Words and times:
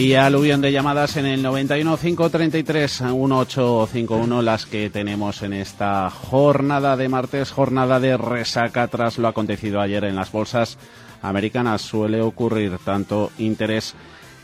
Y 0.00 0.14
aluvión 0.14 0.62
de 0.62 0.72
llamadas 0.72 1.18
en 1.18 1.26
el 1.26 1.42
91 1.42 1.98
533 1.98 3.02
1851, 3.02 4.40
las 4.40 4.64
que 4.64 4.88
tenemos 4.88 5.42
en 5.42 5.52
esta 5.52 6.08
jornada 6.08 6.96
de 6.96 7.10
martes, 7.10 7.52
jornada 7.52 8.00
de 8.00 8.16
resaca 8.16 8.88
tras 8.88 9.18
lo 9.18 9.28
acontecido 9.28 9.78
ayer 9.78 10.04
en 10.04 10.16
las 10.16 10.32
bolsas 10.32 10.78
americanas. 11.20 11.82
Suele 11.82 12.22
ocurrir 12.22 12.78
tanto 12.82 13.30
interés 13.36 13.94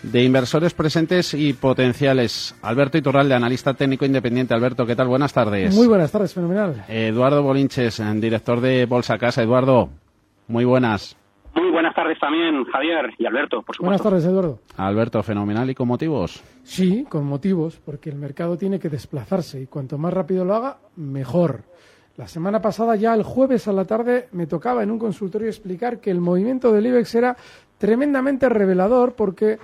de 0.02 0.24
inversores 0.24 0.74
presentes 0.74 1.32
y 1.32 1.54
potenciales. 1.54 2.54
Alberto 2.60 2.98
Iturralde, 2.98 3.34
analista 3.34 3.72
técnico 3.72 4.04
independiente. 4.04 4.52
Alberto, 4.52 4.84
¿qué 4.84 4.94
tal? 4.94 5.08
Buenas 5.08 5.32
tardes. 5.32 5.74
Muy 5.74 5.86
buenas 5.86 6.12
tardes, 6.12 6.34
fenomenal. 6.34 6.84
Eduardo 6.86 7.42
Bolinches, 7.42 8.02
director 8.16 8.60
de 8.60 8.84
Bolsa 8.84 9.16
Casa. 9.16 9.42
Eduardo, 9.42 9.88
muy 10.48 10.66
buenas. 10.66 11.16
Muy 11.54 11.70
buenas 11.70 11.85
tardes 12.06 12.20
también, 12.20 12.64
Javier 12.64 13.14
y 13.18 13.26
Alberto, 13.26 13.62
por 13.62 13.74
supuesto. 13.74 13.82
Buenas 13.82 14.02
tardes, 14.02 14.24
Eduardo. 14.24 14.60
Alberto, 14.76 15.22
fenomenal 15.22 15.68
y 15.70 15.74
con 15.74 15.88
motivos. 15.88 16.42
Sí, 16.62 17.04
con 17.08 17.24
motivos, 17.24 17.80
porque 17.84 18.10
el 18.10 18.16
mercado 18.16 18.56
tiene 18.56 18.78
que 18.78 18.88
desplazarse 18.88 19.60
y 19.60 19.66
cuanto 19.66 19.98
más 19.98 20.12
rápido 20.12 20.44
lo 20.44 20.54
haga, 20.54 20.78
mejor. 20.94 21.64
La 22.16 22.28
semana 22.28 22.62
pasada, 22.62 22.96
ya 22.96 23.12
el 23.12 23.24
jueves 23.24 23.66
a 23.66 23.72
la 23.72 23.84
tarde, 23.84 24.28
me 24.32 24.46
tocaba 24.46 24.82
en 24.82 24.90
un 24.90 24.98
consultorio 24.98 25.48
explicar 25.48 26.00
que 26.00 26.10
el 26.10 26.20
movimiento 26.20 26.72
del 26.72 26.86
IBEX 26.86 27.14
era 27.16 27.36
tremendamente 27.76 28.48
revelador 28.48 29.14
porque 29.14 29.58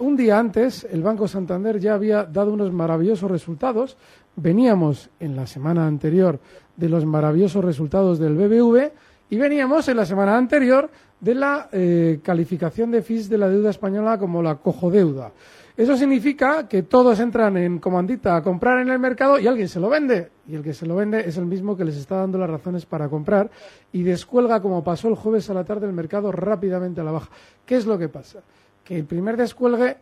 un 0.00 0.16
día 0.16 0.38
antes 0.38 0.86
el 0.90 1.02
Banco 1.02 1.28
Santander 1.28 1.80
ya 1.80 1.94
había 1.94 2.24
dado 2.24 2.52
unos 2.52 2.72
maravillosos 2.72 3.30
resultados. 3.30 3.96
Veníamos 4.36 5.10
en 5.18 5.34
la 5.34 5.46
semana 5.46 5.86
anterior 5.86 6.38
de 6.76 6.88
los 6.88 7.06
maravillosos 7.06 7.64
resultados 7.64 8.18
del 8.18 8.36
BBV 8.36 8.92
y 9.30 9.38
veníamos 9.38 9.88
en 9.88 9.96
la 9.96 10.04
semana 10.04 10.36
anterior 10.36 10.90
de 11.20 11.34
la 11.34 11.68
eh, 11.72 12.20
calificación 12.22 12.90
de 12.90 13.02
FIS 13.02 13.28
de 13.28 13.38
la 13.38 13.48
deuda 13.48 13.70
española 13.70 14.18
como 14.18 14.42
la 14.42 14.56
cojodeuda. 14.56 15.32
Eso 15.76 15.96
significa 15.96 16.68
que 16.68 16.82
todos 16.82 17.20
entran 17.20 17.56
en 17.56 17.78
comandita 17.78 18.36
a 18.36 18.42
comprar 18.42 18.80
en 18.80 18.90
el 18.90 18.98
mercado 18.98 19.38
y 19.38 19.46
alguien 19.46 19.68
se 19.68 19.80
lo 19.80 19.88
vende. 19.88 20.30
Y 20.46 20.54
el 20.54 20.62
que 20.62 20.74
se 20.74 20.84
lo 20.84 20.96
vende 20.96 21.20
es 21.20 21.36
el 21.36 21.46
mismo 21.46 21.76
que 21.76 21.84
les 21.84 21.96
está 21.96 22.16
dando 22.16 22.36
las 22.36 22.50
razones 22.50 22.84
para 22.84 23.08
comprar 23.08 23.50
y 23.92 24.02
descuelga, 24.02 24.60
como 24.60 24.84
pasó 24.84 25.08
el 25.08 25.14
jueves 25.14 25.48
a 25.48 25.54
la 25.54 25.64
tarde, 25.64 25.86
el 25.86 25.92
mercado 25.92 26.32
rápidamente 26.32 27.00
a 27.00 27.04
la 27.04 27.12
baja. 27.12 27.30
¿Qué 27.64 27.76
es 27.76 27.86
lo 27.86 27.98
que 27.98 28.08
pasa? 28.08 28.40
Que 28.84 28.96
el 28.96 29.04
primer 29.04 29.36
descuelgue 29.36 29.96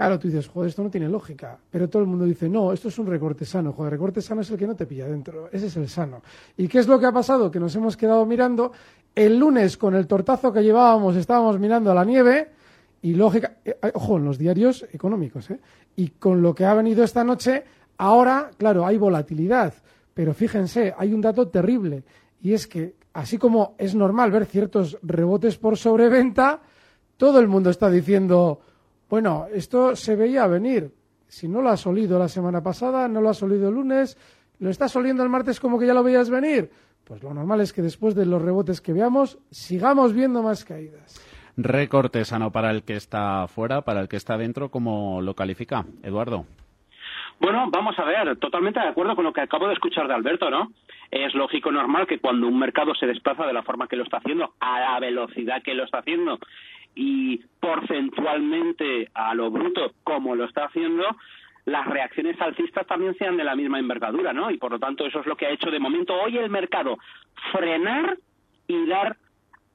Claro, 0.00 0.18
tú 0.18 0.28
dices, 0.28 0.48
joder, 0.48 0.70
esto 0.70 0.82
no 0.82 0.88
tiene 0.88 1.08
lógica. 1.08 1.58
Pero 1.70 1.86
todo 1.88 2.00
el 2.00 2.08
mundo 2.08 2.24
dice, 2.24 2.48
no, 2.48 2.72
esto 2.72 2.88
es 2.88 2.98
un 2.98 3.06
recorte 3.06 3.44
sano. 3.44 3.72
Joder, 3.72 3.92
recorte 3.92 4.22
sano 4.22 4.40
es 4.40 4.50
el 4.50 4.56
que 4.56 4.66
no 4.66 4.74
te 4.74 4.86
pilla 4.86 5.06
dentro. 5.06 5.50
Ese 5.52 5.66
es 5.66 5.76
el 5.76 5.90
sano. 5.90 6.22
¿Y 6.56 6.68
qué 6.68 6.78
es 6.78 6.88
lo 6.88 6.98
que 6.98 7.04
ha 7.04 7.12
pasado? 7.12 7.50
Que 7.50 7.60
nos 7.60 7.74
hemos 7.76 7.98
quedado 7.98 8.24
mirando. 8.24 8.72
El 9.14 9.38
lunes, 9.38 9.76
con 9.76 9.94
el 9.94 10.06
tortazo 10.06 10.52
que 10.52 10.62
llevábamos, 10.62 11.16
estábamos 11.16 11.58
mirando 11.58 11.90
a 11.90 11.94
la 11.94 12.04
nieve. 12.04 12.50
Y 13.02 13.14
lógica, 13.14 13.56
eh, 13.64 13.78
ojo, 13.94 14.18
en 14.18 14.24
los 14.24 14.38
diarios 14.38 14.86
económicos, 14.92 15.50
¿eh? 15.50 15.58
Y 15.96 16.08
con 16.10 16.42
lo 16.42 16.54
que 16.54 16.66
ha 16.66 16.74
venido 16.74 17.02
esta 17.02 17.24
noche, 17.24 17.64
ahora, 17.96 18.50
claro, 18.56 18.86
hay 18.86 18.98
volatilidad. 18.98 19.74
Pero 20.12 20.34
fíjense, 20.34 20.94
hay 20.96 21.12
un 21.14 21.20
dato 21.20 21.48
terrible. 21.48 22.04
Y 22.42 22.52
es 22.52 22.66
que, 22.66 22.94
así 23.14 23.38
como 23.38 23.74
es 23.78 23.94
normal 23.94 24.30
ver 24.30 24.46
ciertos 24.46 24.98
rebotes 25.02 25.56
por 25.56 25.76
sobreventa, 25.76 26.60
todo 27.16 27.40
el 27.40 27.48
mundo 27.48 27.70
está 27.70 27.90
diciendo 27.90 28.60
bueno, 29.10 29.48
esto 29.52 29.96
se 29.96 30.14
veía 30.14 30.46
venir. 30.46 30.94
Si 31.26 31.48
no 31.48 31.60
lo 31.60 31.70
has 31.70 31.84
olido 31.84 32.16
la 32.16 32.28
semana 32.28 32.62
pasada, 32.62 33.08
no 33.08 33.20
lo 33.20 33.28
has 33.28 33.42
olido 33.42 33.68
el 33.68 33.74
lunes, 33.74 34.16
lo 34.60 34.70
estás 34.70 34.94
oliendo 34.94 35.24
el 35.24 35.28
martes 35.28 35.58
como 35.58 35.80
que 35.80 35.86
ya 35.86 35.94
lo 35.94 36.04
veías 36.04 36.30
venir. 36.30 36.70
Pues 37.04 37.22
lo 37.22 37.34
normal 37.34 37.60
es 37.60 37.72
que 37.72 37.82
después 37.82 38.14
de 38.14 38.26
los 38.26 38.40
rebotes 38.40 38.80
que 38.80 38.92
veamos, 38.92 39.38
sigamos 39.50 40.14
viendo 40.14 40.42
más 40.42 40.64
caídas. 40.64 41.20
Recorte 41.56 42.24
sano 42.24 42.52
para 42.52 42.70
el 42.70 42.84
que 42.84 42.96
está 42.96 43.46
fuera, 43.48 43.82
para 43.82 44.00
el 44.00 44.08
que 44.08 44.16
está 44.16 44.38
dentro, 44.38 44.70
¿cómo 44.70 45.20
lo 45.20 45.34
califica, 45.34 45.84
Eduardo? 46.02 46.46
Bueno, 47.40 47.68
vamos 47.70 47.98
a 47.98 48.04
ver, 48.04 48.36
totalmente 48.36 48.80
de 48.80 48.88
acuerdo 48.88 49.16
con 49.16 49.24
lo 49.24 49.32
que 49.32 49.40
acabo 49.40 49.66
de 49.66 49.72
escuchar 49.72 50.06
de 50.06 50.14
Alberto, 50.14 50.50
¿no? 50.50 50.72
Es 51.10 51.34
lógico, 51.34 51.72
normal 51.72 52.06
que 52.06 52.18
cuando 52.18 52.46
un 52.46 52.58
mercado 52.58 52.94
se 52.94 53.06
desplaza 53.06 53.46
de 53.46 53.54
la 53.54 53.62
forma 53.62 53.88
que 53.88 53.96
lo 53.96 54.04
está 54.04 54.18
haciendo, 54.18 54.54
a 54.60 54.78
la 54.78 55.00
velocidad 55.00 55.62
que 55.62 55.74
lo 55.74 55.84
está 55.84 55.98
haciendo, 55.98 56.38
y 56.94 57.38
porcentualmente 57.60 59.08
a 59.14 59.34
lo 59.34 59.50
bruto 59.50 59.92
como 60.04 60.34
lo 60.34 60.44
está 60.44 60.66
haciendo, 60.66 61.04
las 61.70 61.86
reacciones 61.86 62.40
alcistas 62.40 62.86
también 62.86 63.14
sean 63.16 63.36
de 63.36 63.44
la 63.44 63.54
misma 63.54 63.78
envergadura, 63.78 64.32
¿no? 64.32 64.50
Y 64.50 64.58
por 64.58 64.72
lo 64.72 64.78
tanto 64.78 65.06
eso 65.06 65.20
es 65.20 65.26
lo 65.26 65.36
que 65.36 65.46
ha 65.46 65.50
hecho 65.50 65.70
de 65.70 65.78
momento 65.78 66.14
hoy 66.14 66.36
el 66.36 66.50
mercado, 66.50 66.98
frenar 67.52 68.16
y 68.66 68.86
dar 68.86 69.16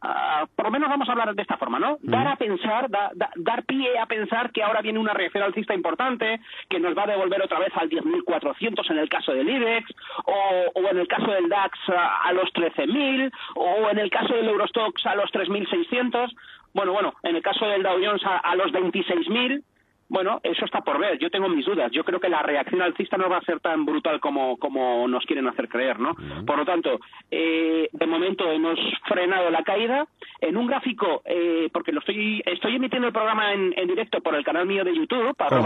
Uh, 0.06 0.46
por 0.56 0.66
lo 0.66 0.72
menos 0.72 0.90
vamos 0.90 1.10
a 1.10 1.14
hablar 1.14 1.34
de 1.34 1.42
esta 1.42 1.58
forma, 1.58 1.80
¿no? 1.80 1.98
Dar 2.02 2.28
a 2.28 2.36
pensar, 2.36 2.90
dar 2.90 3.64
pie 3.64 3.98
a 3.98 4.06
pensar 4.06 4.52
que 4.52 4.62
ahora 4.62 4.82
viene 4.82 5.00
una 5.00 5.14
reacción 5.14 5.42
alcista 5.42 5.74
importante, 5.74 6.42
que 6.70 6.80
nos 6.80 6.96
va 6.96 7.04
a 7.04 7.08
devolver 7.08 7.42
otra 7.42 7.60
vez 7.60 7.72
al 7.76 7.90
10.400 7.90 8.92
en 8.92 8.98
el 9.00 9.10
caso 9.10 9.34
del 9.34 9.50
IBEX, 9.50 9.90
o, 10.26 10.72
o 10.76 10.90
en 10.90 11.00
el 11.00 11.08
caso 11.08 11.32
del 11.32 11.50
DAX 11.50 11.80
a, 11.90 12.22
a 12.24 12.34
los 12.34 12.54
13.000, 12.54 13.32
o 13.56 13.90
en 13.90 13.98
el 13.98 14.12
caso 14.12 14.36
del 14.36 14.48
Eurostox 14.48 15.06
a 15.08 15.16
los 15.16 15.32
3.600. 15.32 16.36
Bueno, 16.74 16.92
bueno, 16.92 17.14
en 17.24 17.38
el 17.38 17.42
caso 17.42 17.66
del 17.66 17.82
Dow 17.82 17.98
Jones 18.04 18.24
a, 18.26 18.38
a 18.38 18.56
los 18.56 18.72
26.000, 18.74 19.64
bueno, 20.08 20.40
eso 20.44 20.66
está 20.66 20.82
por 20.82 21.00
ver. 21.00 21.18
Yo 21.18 21.30
tengo 21.30 21.50
mis 21.50 21.66
dudas. 21.66 21.92
Yo 21.92 22.04
creo 22.04 22.20
que 22.20 22.30
la 22.30 22.44
reacción 22.44 22.82
alcista 22.82 23.18
no 23.18 23.30
va 23.30 23.38
a 23.38 23.46
ser 23.46 23.60
tan 23.60 23.86
brutal 23.86 24.20
como, 24.20 24.58
como 24.58 25.08
nos 25.08 25.26
quieren 25.26 25.48
hacer 25.48 25.68
creer, 25.68 26.00
¿no? 26.00 26.16
Por 26.46 26.58
lo 26.58 26.66
tanto, 26.66 27.00
eh, 27.32 27.90
de 27.92 28.08
momento 28.08 28.52
hemos 28.52 28.80
frenado 29.08 29.50
la 29.50 29.64
caída. 29.64 30.08
En 30.42 30.58
un 30.58 30.68
gráfico, 30.68 31.24
eh, 31.26 31.70
porque 31.74 31.92
lo 31.92 32.00
estoy, 32.00 32.42
estoy 32.46 32.76
emitiendo 32.76 33.08
el 33.08 33.14
programa 33.14 33.54
en, 33.54 33.74
en 33.78 33.88
directo 33.88 34.22
por 34.22 34.36
el 34.36 34.44
canal 34.44 34.68
mío 34.68 34.84
de 34.84 34.96
YouTube, 34.96 35.36
para 35.36 35.60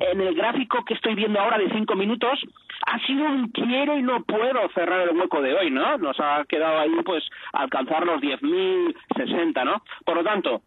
en 0.00 0.20
el 0.20 0.34
gráfico 0.34 0.84
que 0.84 0.94
estoy 0.94 1.14
viendo 1.14 1.40
ahora 1.40 1.58
de 1.58 1.70
cinco 1.70 1.94
minutos, 1.94 2.40
ha 2.86 2.98
sido 3.06 3.24
un 3.26 3.48
quiero 3.48 3.98
y 3.98 4.02
no 4.02 4.22
puedo 4.24 4.68
cerrar 4.74 5.08
el 5.08 5.16
hueco 5.16 5.42
de 5.42 5.54
hoy, 5.54 5.70
¿no? 5.70 5.98
Nos 5.98 6.18
ha 6.18 6.44
quedado 6.48 6.80
ahí, 6.80 6.94
pues, 7.04 7.24
alcanzar 7.52 8.06
los 8.06 8.20
10.060, 8.20 9.64
¿no? 9.64 9.82
Por 10.04 10.16
lo 10.16 10.24
tanto, 10.24 10.62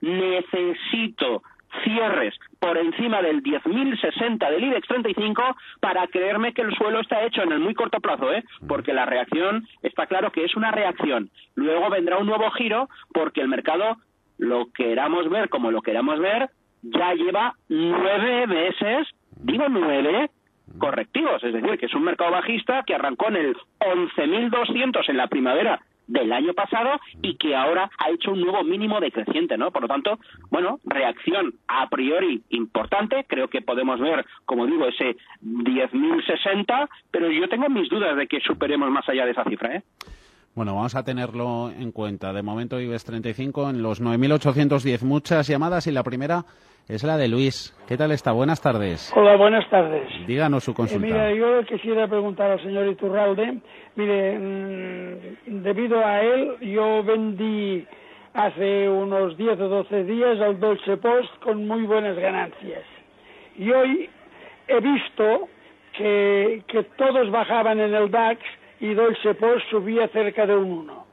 necesito 0.00 1.42
cierres 1.84 2.34
por 2.58 2.76
encima 2.76 3.22
del 3.22 3.42
10.060 3.42 4.50
del 4.50 4.64
IBEX 4.64 4.88
35 4.88 5.56
para 5.80 6.06
creerme 6.08 6.52
que 6.52 6.62
el 6.62 6.74
suelo 6.74 7.00
está 7.00 7.24
hecho 7.24 7.42
en 7.42 7.52
el 7.52 7.60
muy 7.60 7.74
corto 7.74 8.00
plazo, 8.00 8.32
¿eh? 8.32 8.44
porque 8.66 8.92
la 8.92 9.06
reacción 9.06 9.66
está 9.82 10.06
claro 10.06 10.32
que 10.32 10.44
es 10.44 10.56
una 10.56 10.70
reacción. 10.70 11.30
Luego 11.54 11.90
vendrá 11.90 12.18
un 12.18 12.26
nuevo 12.26 12.50
giro 12.52 12.88
porque 13.12 13.40
el 13.40 13.48
mercado, 13.48 13.96
lo 14.38 14.70
queramos 14.72 15.28
ver 15.28 15.48
como 15.48 15.70
lo 15.70 15.82
queramos 15.82 16.18
ver, 16.20 16.50
ya 16.82 17.14
lleva 17.14 17.54
nueve 17.68 18.46
meses, 18.46 19.08
digo 19.42 19.66
nueve, 19.68 20.30
correctivos, 20.78 21.42
es 21.42 21.52
decir, 21.52 21.78
que 21.78 21.86
es 21.86 21.94
un 21.94 22.04
mercado 22.04 22.30
bajista 22.30 22.82
que 22.86 22.94
arrancó 22.94 23.28
en 23.28 23.36
el 23.36 23.56
11.200 23.80 25.08
en 25.08 25.16
la 25.16 25.26
primavera 25.26 25.80
del 26.08 26.32
año 26.32 26.54
pasado 26.54 26.98
y 27.22 27.36
que 27.36 27.54
ahora 27.54 27.90
ha 27.98 28.10
hecho 28.10 28.32
un 28.32 28.40
nuevo 28.40 28.64
mínimo 28.64 28.98
decreciente, 28.98 29.56
¿no? 29.56 29.70
Por 29.70 29.82
lo 29.82 29.88
tanto, 29.88 30.18
bueno, 30.50 30.80
reacción 30.84 31.54
a 31.68 31.88
priori 31.88 32.42
importante, 32.50 33.24
creo 33.28 33.48
que 33.48 33.62
podemos 33.62 34.00
ver, 34.00 34.26
como 34.44 34.66
digo, 34.66 34.88
ese 34.88 35.16
10.060, 35.42 36.88
pero 37.10 37.30
yo 37.30 37.48
tengo 37.48 37.68
mis 37.68 37.88
dudas 37.88 38.16
de 38.16 38.26
que 38.26 38.40
superemos 38.40 38.90
más 38.90 39.08
allá 39.08 39.24
de 39.24 39.32
esa 39.32 39.44
cifra, 39.44 39.76
¿eh? 39.76 39.82
Bueno, 40.54 40.74
vamos 40.74 40.94
a 40.96 41.04
tenerlo 41.04 41.70
en 41.70 41.92
cuenta. 41.92 42.32
De 42.32 42.42
momento 42.42 42.80
IBEX 42.80 43.04
35 43.04 43.70
en 43.70 43.82
los 43.82 44.02
9.810. 44.02 45.02
Muchas 45.02 45.46
llamadas 45.46 45.86
y 45.86 45.92
la 45.92 46.02
primera 46.02 46.44
es 46.88 47.04
la 47.04 47.16
de 47.16 47.28
Luis. 47.28 47.76
¿Qué 47.86 47.96
tal 47.96 48.10
está? 48.12 48.32
Buenas 48.32 48.60
tardes. 48.60 49.12
Hola, 49.14 49.36
buenas 49.36 49.68
tardes. 49.70 50.08
Díganos 50.26 50.64
su 50.64 50.74
consulta. 50.74 51.06
Eh, 51.06 51.10
mira, 51.10 51.32
yo 51.32 51.64
quisiera 51.66 52.08
preguntar 52.08 52.50
al 52.50 52.62
señor 52.62 52.88
Iturralde. 52.88 53.58
Mire, 53.94 54.38
mm, 54.38 55.62
debido 55.62 56.04
a 56.04 56.22
él, 56.22 56.56
yo 56.60 57.04
vendí 57.04 57.86
hace 58.32 58.88
unos 58.88 59.36
10 59.36 59.60
o 59.60 59.68
12 59.68 60.04
días 60.04 60.40
al 60.40 60.58
Dolce 60.58 60.96
Post 60.96 61.30
con 61.42 61.66
muy 61.68 61.82
buenas 61.82 62.16
ganancias. 62.16 62.84
Y 63.56 63.70
hoy 63.70 64.08
he 64.66 64.80
visto 64.80 65.48
que, 65.96 66.62
que 66.68 66.84
todos 66.96 67.30
bajaban 67.30 67.80
en 67.80 67.94
el 67.94 68.10
DAX 68.10 68.40
y 68.80 68.94
Dolce 68.94 69.34
Post 69.34 69.70
subía 69.70 70.08
cerca 70.08 70.46
de 70.46 70.56
un 70.56 70.70
1. 70.70 71.04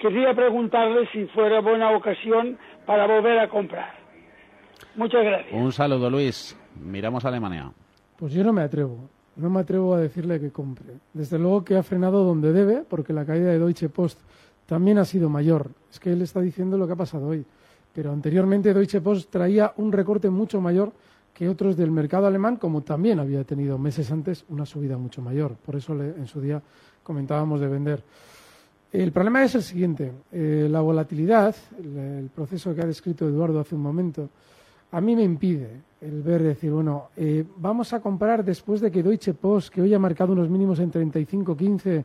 quería 0.00 0.34
preguntarle 0.34 1.08
si 1.12 1.26
fuera 1.26 1.60
buena 1.60 1.90
ocasión 1.96 2.58
para 2.86 3.06
volver 3.06 3.38
a 3.38 3.48
comprar. 3.48 3.94
Muchas 4.96 5.24
gracias. 5.24 5.52
Un 5.52 5.72
saludo, 5.72 6.10
Luis. 6.10 6.56
Miramos 6.80 7.24
a 7.24 7.28
Alemania. 7.28 7.72
Pues 8.18 8.32
yo 8.32 8.44
no 8.44 8.52
me 8.52 8.62
atrevo. 8.62 9.08
No 9.36 9.48
me 9.48 9.60
atrevo 9.60 9.94
a 9.94 10.00
decirle 10.00 10.38
que 10.38 10.50
compre. 10.50 10.94
Desde 11.14 11.38
luego 11.38 11.64
que 11.64 11.76
ha 11.76 11.82
frenado 11.82 12.24
donde 12.24 12.52
debe, 12.52 12.82
porque 12.88 13.14
la 13.14 13.24
caída 13.24 13.50
de 13.50 13.58
Deutsche 13.58 13.88
Post 13.88 14.20
también 14.66 14.98
ha 14.98 15.04
sido 15.04 15.30
mayor. 15.30 15.70
Es 15.90 15.98
que 15.98 16.12
él 16.12 16.20
está 16.20 16.40
diciendo 16.40 16.76
lo 16.76 16.86
que 16.86 16.92
ha 16.92 16.96
pasado 16.96 17.28
hoy. 17.28 17.44
Pero 17.94 18.12
anteriormente 18.12 18.74
Deutsche 18.74 19.00
Post 19.00 19.30
traía 19.30 19.72
un 19.76 19.92
recorte 19.92 20.28
mucho 20.28 20.60
mayor 20.60 20.92
que 21.32 21.48
otros 21.48 21.76
del 21.76 21.90
mercado 21.90 22.26
alemán, 22.26 22.56
como 22.56 22.82
también 22.82 23.18
había 23.18 23.44
tenido 23.44 23.78
meses 23.78 24.10
antes 24.10 24.44
una 24.48 24.66
subida 24.66 24.98
mucho 24.98 25.22
mayor. 25.22 25.54
Por 25.54 25.76
eso 25.76 25.94
en 25.94 26.26
su 26.26 26.40
día 26.40 26.62
comentábamos 27.02 27.60
de 27.60 27.68
vender. 27.68 28.02
El 28.92 29.10
problema 29.10 29.42
es 29.42 29.54
el 29.54 29.62
siguiente. 29.62 30.12
Eh, 30.30 30.68
la 30.70 30.82
volatilidad, 30.82 31.56
el, 31.78 32.28
proceso 32.34 32.74
que 32.74 32.82
ha 32.82 32.86
descrito 32.86 33.26
Eduardo 33.26 33.60
hace 33.60 33.74
un 33.74 33.80
momento, 33.80 34.28
a 34.90 35.00
mí 35.00 35.16
me 35.16 35.22
impide 35.22 35.80
el 36.02 36.22
ver 36.22 36.42
decir, 36.42 36.70
bueno, 36.70 37.08
eh, 37.16 37.44
vamos 37.56 37.94
a 37.94 38.00
comprar 38.00 38.44
después 38.44 38.82
de 38.82 38.90
que 38.90 39.02
Deutsche 39.02 39.32
Post, 39.32 39.72
que 39.72 39.80
hoy 39.80 39.94
ha 39.94 39.98
marcado 39.98 40.34
unos 40.34 40.50
mínimos 40.50 40.78
en 40.80 40.92
35.15, 40.92 42.04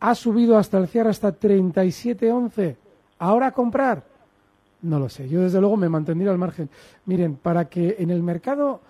ha 0.00 0.14
subido 0.14 0.58
hasta 0.58 0.76
el 0.76 0.88
cierre 0.88 1.08
hasta 1.08 1.38
37.11. 1.38 2.76
¿Ahora 3.18 3.50
comprar? 3.52 4.04
No 4.82 4.98
lo 4.98 5.08
sé. 5.08 5.28
Yo 5.28 5.42
desde 5.42 5.60
luego 5.60 5.76
me 5.76 5.88
mantendría 5.88 6.30
al 6.30 6.38
margen. 6.38 6.68
Miren, 7.06 7.36
para 7.36 7.68
que 7.68 7.96
en 7.98 8.10
el 8.10 8.22
mercado 8.22 8.80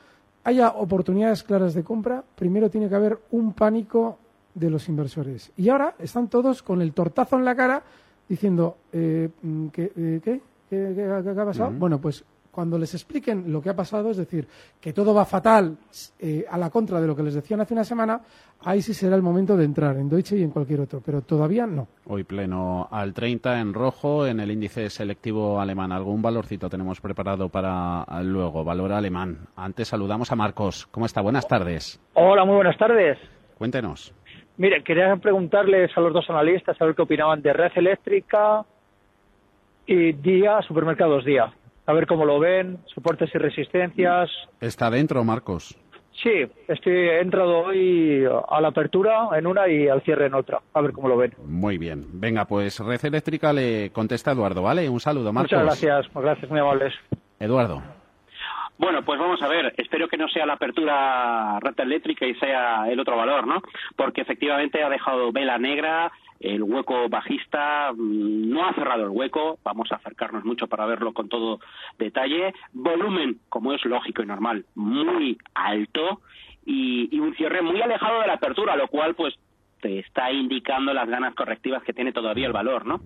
haya 0.45 0.71
oportunidades 0.71 1.43
claras 1.43 1.75
de 1.75 1.85
compra, 1.85 2.25
primero 2.35 2.71
tiene 2.71 2.89
que 2.89 2.95
haber 2.95 3.19
un 3.31 3.53
pánico 3.53 4.19
de 4.55 4.71
los 4.71 4.89
inversores. 4.89 5.53
Y 5.57 5.69
ahora 5.69 5.95
están 5.99 6.29
todos 6.29 6.63
con 6.63 6.83
el 6.83 6.93
tortazo 6.93 7.37
en 7.37 7.45
la 7.45 7.55
cara 7.55 7.83
diciendo, 8.29 8.77
eh, 8.93 9.31
¿qué, 9.73 9.93
eh, 9.97 10.21
¿qué? 10.23 10.41
¿Qué, 10.69 11.05
ha 11.11 11.45
pasado? 11.45 11.71
Bueno, 11.71 11.99
pues 11.99 12.25
cuando 12.59 12.77
les 12.77 12.93
expliquen 12.93 13.53
lo 13.53 13.63
que 13.63 13.71
ha 13.71 13.77
pasado, 13.77 14.11
es 14.11 14.17
decir, 14.17 14.45
que 14.81 14.93
todo 14.93 15.15
va 15.15 15.25
fatal 15.25 15.77
eh, 16.19 16.45
a 16.51 16.59
la 16.59 16.71
contra 16.71 17.01
de 17.01 17.07
lo 17.07 17.15
que 17.15 17.23
les 17.23 17.35
decían 17.35 17.61
hace 17.61 17.73
una 17.73 17.85
semana, 17.85 18.21
ahí 18.65 18.83
sí 18.83 18.95
será 18.95 19.15
el 19.15 19.23
momento 19.23 19.57
de 19.57 19.65
entrar 19.65 19.95
en 19.95 20.09
Deutsche 20.09 20.37
y 20.37 20.43
en 20.43 20.51
cualquier 20.51 20.81
otro, 20.81 21.01
pero 21.07 21.23
todavía 21.23 21.69
no. 21.69 21.87
Hoy 22.07 22.25
pleno 22.25 22.89
al 22.91 23.15
30 23.15 23.61
en 23.61 23.73
rojo 23.73 24.27
en 24.27 24.41
el 24.41 24.51
índice 24.51 24.91
selectivo 24.91 25.61
alemán. 25.61 25.93
¿Algún 25.93 26.21
valorcito 26.21 26.69
tenemos 26.69 27.01
preparado 27.01 27.49
para 27.49 28.05
luego? 28.25 28.65
Valor 28.65 28.91
alemán. 28.91 29.39
Antes 29.55 29.87
saludamos 29.87 30.33
a 30.33 30.35
Marcos. 30.35 30.89
¿Cómo 30.89 31.07
está? 31.07 31.21
Buenas 31.21 31.47
tardes. 31.47 32.01
Hola, 32.15 32.45
muy 32.45 32.57
buenas 32.57 32.77
tardes. 32.77 33.19
Cuéntenos. 33.57 34.13
Mire, 34.57 34.83
quería 34.83 35.15
preguntarles 35.15 35.97
a 35.97 36.01
los 36.01 36.13
dos 36.13 36.29
analistas 36.29 36.77
a 36.81 36.85
ver 36.87 36.97
qué 36.97 37.03
opinaban 37.03 37.41
de 37.41 37.53
red 37.53 37.71
eléctrica 37.77 38.65
y 39.87 40.11
día, 40.15 40.61
supermercados 40.63 41.25
día 41.25 41.53
a 41.89 41.93
ver 41.95 42.07
cómo 42.07 42.27
lo 42.27 42.39
ven, 42.39 42.79
soportes 42.95 43.35
y 43.35 43.39
resistencias. 43.39 44.31
¿Está 44.61 44.91
dentro, 44.91 45.25
Marcos? 45.25 45.75
Sí, 46.23 46.47
estoy, 46.69 46.93
he 46.93 47.21
entrado 47.21 47.61
hoy 47.61 48.27
a 48.27 48.61
la 48.61 48.69
apertura 48.69 49.31
en 49.35 49.47
una 49.47 49.67
y 49.69 49.89
al 49.89 50.03
cierre 50.03 50.27
en 50.27 50.35
otra. 50.35 50.61
A 50.75 50.83
ver 50.83 50.93
cómo 50.93 51.09
lo 51.09 51.17
ven. 51.17 51.33
Muy 51.47 51.79
bien. 51.79 52.05
Venga, 52.13 52.45
pues 52.45 52.79
Red 52.81 53.07
Eléctrica 53.07 53.55
le 53.55 53.91
contesta 53.91 54.33
Eduardo, 54.33 54.61
¿vale? 54.61 54.87
Un 54.87 55.01
saludo, 55.01 55.33
Marcos. 55.33 55.53
Muchas 55.53 55.65
gracias, 55.65 56.15
gracias, 56.15 56.51
muy 56.51 56.61
amables. 56.61 56.93
Eduardo. 57.41 57.83
Bueno, 58.77 59.03
pues 59.03 59.19
vamos 59.19 59.41
a 59.41 59.49
ver. 59.49 59.73
Espero 59.79 60.09
que 60.09 60.19
no 60.19 60.29
sea 60.29 60.45
la 60.45 60.55
apertura 60.55 61.59
red 61.61 61.75
eléctrica 61.79 62.27
y 62.27 62.35
sea 62.35 62.85
el 62.91 63.01
otro 63.01 63.17
valor, 63.17 63.47
¿no? 63.47 63.63
Porque 63.97 64.21
efectivamente 64.21 64.83
ha 64.85 64.91
dejado 64.91 65.33
vela 65.33 65.57
negra, 65.57 66.13
el 66.41 66.63
hueco 66.63 67.09
bajista 67.09 67.93
mm, 67.93 68.51
no 68.51 68.67
ha 68.67 68.75
cerrado 68.75 69.05
el 69.05 69.11
hueco, 69.11 69.59
vamos 69.65 69.91
a 69.93 69.97
acercarnos 69.97 70.45
mucho 70.45 70.67
para 70.67 70.87
verlo 70.87 71.13
con 71.13 71.29
todo 71.29 71.61
detalle. 71.99 72.55
Volumen, 72.73 73.41
como 73.49 73.73
es 73.73 73.85
lógico 73.85 74.23
y 74.23 74.27
normal, 74.27 74.65
muy 74.75 75.39
alto 75.55 76.21
y, 76.65 77.19
un 77.19 77.35
cierre 77.35 77.63
muy 77.63 77.81
alejado 77.81 78.21
de 78.21 78.27
la 78.27 78.35
apertura, 78.35 78.77
lo 78.77 78.89
cual 78.89 79.15
pues 79.15 79.35
te 79.81 80.01
está 80.01 80.31
indicando 80.33 80.93
las 80.93 81.09
ganas 81.09 81.35
correctivas 81.35 81.83
que 81.83 81.93
tiene 81.93 82.13
todavía 82.13 82.47
el 82.47 82.53
valor, 82.53 82.85
¿no? 82.85 83.01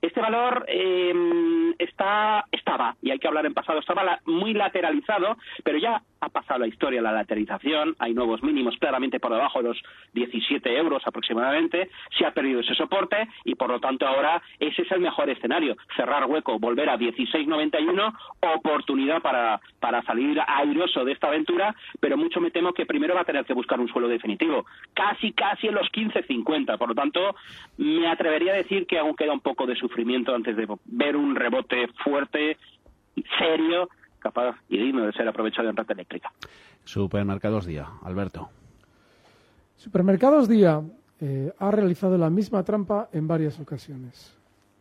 Este 0.00 0.20
valor 0.20 0.64
eh, 0.68 1.74
está, 1.78 2.44
estaba, 2.52 2.96
y 3.02 3.10
hay 3.10 3.18
que 3.18 3.28
hablar 3.28 3.46
en 3.46 3.54
pasado, 3.54 3.78
estaba 3.78 4.20
muy 4.24 4.54
lateralizado, 4.54 5.36
pero 5.64 5.78
ya 5.78 6.02
ha 6.20 6.28
pasado 6.28 6.60
la 6.60 6.66
historia 6.66 7.02
la 7.02 7.12
lateralización, 7.12 7.94
hay 7.98 8.14
nuevos 8.14 8.42
mínimos 8.42 8.76
claramente 8.78 9.20
por 9.20 9.32
debajo 9.32 9.60
de 9.60 9.68
los 9.68 9.82
17 10.14 10.76
euros 10.76 11.02
aproximadamente, 11.06 11.90
se 12.16 12.26
ha 12.26 12.32
perdido 12.32 12.60
ese 12.60 12.74
soporte 12.74 13.28
y 13.44 13.54
por 13.54 13.70
lo 13.70 13.80
tanto 13.80 14.06
ahora 14.06 14.42
ese 14.58 14.82
es 14.82 14.90
el 14.92 15.00
mejor 15.00 15.30
escenario, 15.30 15.76
cerrar 15.96 16.24
hueco, 16.26 16.58
volver 16.58 16.88
a 16.88 16.98
16.91, 16.98 18.12
oportunidad 18.54 19.22
para, 19.22 19.60
para 19.80 20.02
salir 20.02 20.40
airoso 20.46 21.04
de 21.04 21.12
esta 21.12 21.28
aventura, 21.28 21.74
pero 22.00 22.16
mucho 22.16 22.40
me 22.40 22.50
temo 22.50 22.72
que 22.72 22.86
primero 22.86 23.14
va 23.14 23.22
a 23.22 23.24
tener 23.24 23.44
que 23.44 23.54
buscar 23.54 23.80
un 23.80 23.88
suelo 23.88 24.08
definitivo, 24.08 24.66
casi 24.94 25.32
casi 25.32 25.68
en 25.68 25.74
los 25.74 25.90
15.50, 25.92 26.78
por 26.78 26.88
lo 26.88 26.94
tanto 26.94 27.36
me 27.76 28.08
atrevería 28.08 28.52
a 28.52 28.56
decir 28.56 28.86
que 28.86 28.98
aún 28.98 29.14
queda 29.14 29.32
un 29.32 29.40
poco 29.40 29.66
de 29.66 29.76
sufrimiento 29.86 30.34
antes 30.34 30.56
de 30.56 30.66
ver 30.84 31.16
un 31.16 31.34
rebote 31.34 31.88
fuerte, 32.02 32.56
serio, 33.38 33.88
capaz 34.18 34.56
y 34.68 34.78
digno 34.78 35.06
de 35.06 35.12
ser 35.12 35.28
aprovechado 35.28 35.68
en 35.68 35.76
red 35.76 35.90
eléctrica. 35.90 36.32
Supermercados 36.84 37.66
Día, 37.66 37.86
Alberto. 38.02 38.48
Supermercados 39.76 40.48
Día 40.48 40.82
eh, 41.20 41.52
ha 41.58 41.70
realizado 41.70 42.18
la 42.18 42.30
misma 42.30 42.62
trampa 42.62 43.08
en 43.12 43.28
varias 43.28 43.60
ocasiones. 43.60 44.36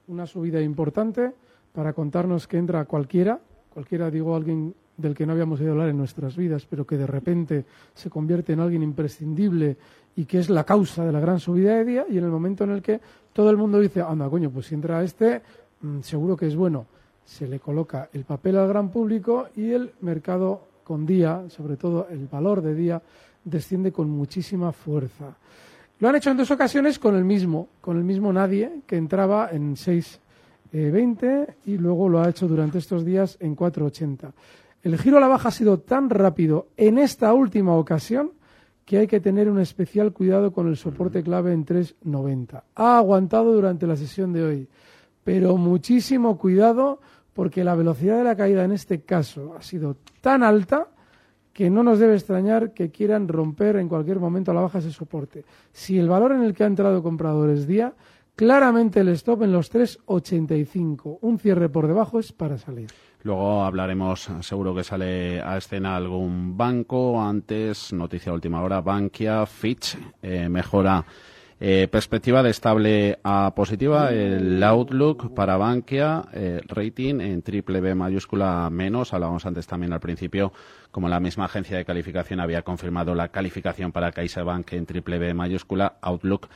Una 0.07 0.25
subida 0.25 0.62
importante 0.62 1.31
para 1.74 1.93
contarnos 1.93 2.47
que 2.47 2.57
entra 2.57 2.85
cualquiera, 2.85 3.39
cualquiera 3.69 4.09
digo 4.09 4.35
alguien 4.35 4.75
del 4.97 5.13
que 5.13 5.25
no 5.25 5.33
habíamos 5.33 5.59
oído 5.59 5.73
hablar 5.73 5.89
en 5.89 5.97
nuestras 5.97 6.35
vidas, 6.35 6.65
pero 6.69 6.85
que 6.85 6.97
de 6.97 7.07
repente 7.07 7.65
se 7.93 8.09
convierte 8.09 8.53
en 8.53 8.59
alguien 8.59 8.83
imprescindible 8.83 9.77
y 10.15 10.25
que 10.25 10.39
es 10.39 10.49
la 10.49 10.63
causa 10.63 11.05
de 11.05 11.11
la 11.11 11.19
gran 11.19 11.39
subida 11.39 11.75
de 11.75 11.85
día, 11.85 12.05
y 12.09 12.17
en 12.17 12.23
el 12.23 12.31
momento 12.31 12.63
en 12.63 12.71
el 12.71 12.81
que 12.81 13.01
todo 13.33 13.49
el 13.49 13.57
mundo 13.57 13.79
dice, 13.79 14.01
anda, 14.01 14.29
coño, 14.29 14.49
pues 14.49 14.67
si 14.67 14.75
entra 14.75 15.03
este, 15.03 15.41
mm, 15.81 15.99
seguro 16.01 16.37
que 16.37 16.47
es 16.47 16.55
bueno. 16.55 16.85
Se 17.25 17.47
le 17.47 17.59
coloca 17.59 18.09
el 18.13 18.23
papel 18.23 18.57
al 18.57 18.67
gran 18.67 18.89
público 18.89 19.47
y 19.55 19.71
el 19.71 19.91
mercado 20.01 20.61
con 20.83 21.05
día, 21.05 21.43
sobre 21.49 21.75
todo 21.75 22.07
el 22.09 22.27
valor 22.27 22.61
de 22.61 22.75
día, 22.75 23.01
desciende 23.43 23.91
con 23.91 24.09
muchísima 24.09 24.71
fuerza. 24.71 25.35
Lo 25.99 26.09
han 26.09 26.15
hecho 26.15 26.29
en 26.29 26.37
dos 26.37 26.51
ocasiones 26.51 26.99
con 26.99 27.15
el 27.15 27.23
mismo, 27.23 27.69
con 27.81 27.97
el 27.97 28.03
mismo 28.03 28.31
nadie, 28.31 28.81
que 28.85 28.97
entraba 28.97 29.49
en 29.51 29.75
6.20 29.75 31.55
y 31.65 31.77
luego 31.77 32.09
lo 32.09 32.21
ha 32.21 32.29
hecho 32.29 32.47
durante 32.47 32.77
estos 32.77 33.03
días 33.03 33.37
en 33.39 33.55
4.80. 33.55 34.31
El 34.85 34.99
giro 34.99 35.17
a 35.17 35.19
la 35.19 35.27
baja 35.27 35.49
ha 35.49 35.51
sido 35.51 35.79
tan 35.79 36.11
rápido 36.11 36.67
en 36.77 36.99
esta 36.99 37.33
última 37.33 37.73
ocasión 37.73 38.33
que 38.85 38.99
hay 38.99 39.07
que 39.07 39.19
tener 39.19 39.49
un 39.49 39.59
especial 39.59 40.13
cuidado 40.13 40.53
con 40.53 40.67
el 40.67 40.77
soporte 40.77 41.23
clave 41.23 41.53
en 41.53 41.65
3.90. 41.65 42.61
Ha 42.75 42.97
aguantado 42.99 43.51
durante 43.51 43.87
la 43.87 43.95
sesión 43.95 44.31
de 44.31 44.43
hoy, 44.43 44.69
pero 45.23 45.57
muchísimo 45.57 46.37
cuidado 46.37 46.99
porque 47.33 47.63
la 47.63 47.73
velocidad 47.73 48.19
de 48.19 48.25
la 48.25 48.35
caída 48.35 48.63
en 48.63 48.73
este 48.73 49.01
caso 49.01 49.55
ha 49.57 49.63
sido 49.63 49.97
tan 50.21 50.43
alta 50.43 50.89
que 51.51 51.71
no 51.71 51.81
nos 51.81 51.97
debe 51.97 52.13
extrañar 52.13 52.71
que 52.71 52.91
quieran 52.91 53.27
romper 53.27 53.77
en 53.77 53.89
cualquier 53.89 54.19
momento 54.19 54.51
a 54.51 54.53
la 54.53 54.61
baja 54.61 54.77
ese 54.77 54.91
soporte. 54.91 55.45
Si 55.71 55.97
el 55.97 56.09
valor 56.09 56.31
en 56.31 56.43
el 56.43 56.53
que 56.53 56.63
ha 56.63 56.67
entrado 56.67 57.01
compradores 57.01 57.65
día, 57.65 57.95
claramente 58.35 58.99
el 58.99 59.07
stop 59.09 59.41
en 59.41 59.51
los 59.51 59.73
3.85. 59.73 61.17
Un 61.21 61.39
cierre 61.39 61.69
por 61.69 61.87
debajo 61.87 62.19
es 62.19 62.31
para 62.31 62.59
salir. 62.59 62.91
Luego 63.25 63.63
hablaremos, 63.63 64.29
seguro 64.41 64.75
que 64.75 64.84
sale 64.84 65.41
a 65.41 65.58
escena 65.58 65.96
algún 65.96 66.55
banco. 66.55 67.20
Antes, 67.20 67.91
noticia 67.91 68.32
última 68.32 68.62
hora, 68.62 68.82
Bankia, 68.82 69.48
Fitch, 69.48 69.98
eh, 70.22 70.48
mejora 70.48 71.03
eh, 71.60 71.88
perspectiva 71.89 72.44
de 72.44 72.51
estable 72.51 73.17
a 73.24 73.51
positiva, 73.55 74.12
el 74.12 74.62
outlook 74.62 75.34
para 75.34 75.58
Bankia, 75.58 76.25
eh, 76.34 76.62
rating 76.67 77.20
en 77.20 77.41
triple 77.41 77.82
B 77.82 77.96
mayúscula 77.96 78.70
menos. 78.70 79.12
Hablábamos 79.12 79.44
antes 79.48 79.65
también 79.65 79.91
al 79.91 80.01
principio, 80.01 80.53
como 80.91 81.10
la 81.10 81.20
misma 81.20 81.46
agencia 81.46 81.77
de 81.77 81.86
calificación 81.86 82.39
había 82.39 82.62
confirmado 82.62 83.15
la 83.15 83.29
calificación 83.29 83.91
para 83.91 84.12
CaixaBank 84.12 84.74
en 84.74 84.86
triple 84.86 85.17
B 85.17 85.34
mayúscula, 85.34 85.98
outlook 86.01 86.48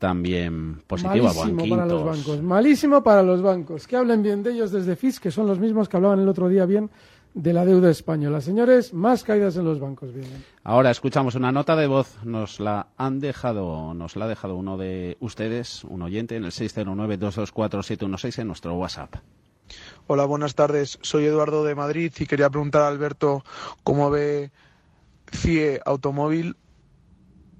también 0.00 0.82
positiva. 0.86 1.30
Malísimo 1.34 1.68
para 1.68 1.86
los 1.86 2.04
bancos. 2.04 2.42
Malísimo 2.42 3.02
para 3.02 3.22
los 3.22 3.42
bancos. 3.42 3.86
Que 3.86 3.96
hablen 3.96 4.22
bien 4.22 4.42
de 4.42 4.52
ellos 4.52 4.72
desde 4.72 4.96
FIS, 4.96 5.20
que 5.20 5.30
son 5.30 5.46
los 5.46 5.58
mismos 5.60 5.90
que 5.90 5.96
hablaban 5.98 6.18
el 6.20 6.28
otro 6.28 6.48
día 6.48 6.64
bien 6.64 6.90
de 7.34 7.52
la 7.52 7.66
deuda 7.66 7.90
española. 7.90 8.40
Señores, 8.40 8.94
más 8.94 9.24
caídas 9.24 9.56
en 9.56 9.66
los 9.66 9.78
bancos 9.78 10.14
vienen. 10.14 10.42
Ahora 10.64 10.90
escuchamos 10.90 11.34
una 11.34 11.52
nota 11.52 11.76
de 11.76 11.86
voz. 11.86 12.16
Nos 12.24 12.60
la 12.60 12.86
han 12.96 13.20
dejado, 13.20 13.92
nos 13.92 14.16
la 14.16 14.24
ha 14.24 14.28
dejado 14.28 14.56
uno 14.56 14.78
de 14.78 15.18
ustedes, 15.20 15.84
un 15.84 16.00
oyente, 16.00 16.34
en 16.36 16.44
el 16.44 16.52
609-224-716 16.52 18.38
en 18.38 18.46
nuestro 18.46 18.74
WhatsApp. 18.76 19.16
Hola, 20.06 20.24
buenas 20.24 20.54
tardes. 20.54 20.98
Soy 21.02 21.26
Eduardo 21.26 21.62
de 21.62 21.74
Madrid 21.74 22.10
y 22.18 22.24
quería 22.24 22.48
preguntar 22.48 22.82
a 22.82 22.88
Alberto 22.88 23.44
cómo 23.84 24.10
ve 24.10 24.50
CIE 25.30 25.78
Automóvil. 25.84 26.56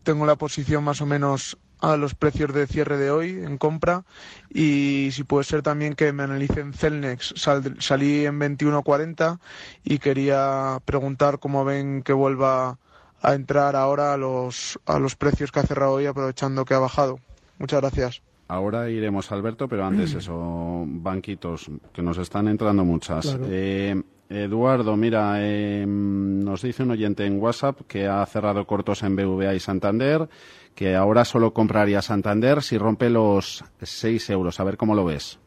Tengo 0.05 0.25
la 0.25 0.37
posición 0.37 0.83
más 0.85 1.03
o 1.03 1.07
menos 1.07 1.59
a 1.81 1.97
los 1.97 2.15
precios 2.15 2.53
de 2.53 2.67
cierre 2.67 2.99
de 2.99 3.11
hoy 3.11 3.31
en 3.31 3.59
compra 3.59 4.05
y 4.53 5.09
si 5.13 5.25
puede 5.25 5.45
ser 5.45 5.63
también 5.63 5.95
que 5.95 6.13
me 6.13 6.23
analicen 6.23 6.73
Celnex. 6.73 7.35
salí 7.79 8.27
en 8.27 8.39
21.40 8.39 9.39
y 9.85 9.99
quería 9.99 10.79
preguntar 10.85 11.39
cómo 11.39 11.65
ven 11.65 12.03
que 12.03 12.13
vuelva 12.13 12.79
a 13.23 13.35
entrar 13.35 13.77
ahora 13.77 14.15
a 14.15 14.17
los, 14.17 14.79
a 14.87 14.99
los 14.99 15.17
precios 15.17 15.53
que 15.53 15.61
ha 15.61 15.65
cerrado 15.65 15.93
hoy 15.93 16.07
aprovechando 16.07 16.65
que 16.65 16.75
ha 16.75 16.79
bajado. 16.79 17.19
Muchas 17.59 17.81
gracias. 17.81 18.23
Ahora 18.49 18.91
iremos, 18.91 19.31
Alberto, 19.31 19.69
pero 19.69 19.85
antes 19.85 20.15
eso, 20.15 20.85
banquitos, 20.87 21.71
que 21.93 22.03
nos 22.03 22.19
están 22.19 22.49
entrando 22.49 22.85
muchas. 22.85 23.39
Eh, 23.45 24.01
Eduardo, 24.29 24.97
mira, 24.97 25.35
eh, 25.39 25.85
nos 25.87 26.63
dice 26.63 26.85
un 26.85 26.93
oyente 26.93 27.27
en 27.27 27.41
WhatsApp 27.41 27.81
que 27.89 28.07
ha 28.07 28.25
cerrado 28.27 28.65
cortos 28.65 29.03
en 29.03 29.17
BVA 29.17 29.55
y 29.55 29.61
Santander 29.61 30.29
que 30.75 30.97
ahora 30.97 31.25
solo 31.25 31.53
compraría 31.53 32.03
Santander 32.03 32.63
si 32.63 32.79
rompe 32.79 33.11
los 33.11 33.65
6 33.81 34.31
euros. 34.31 34.61
A 34.61 34.65
ver 34.65 34.77
cómo 34.77 34.95
lo 34.95 35.05
ves. 35.05 35.41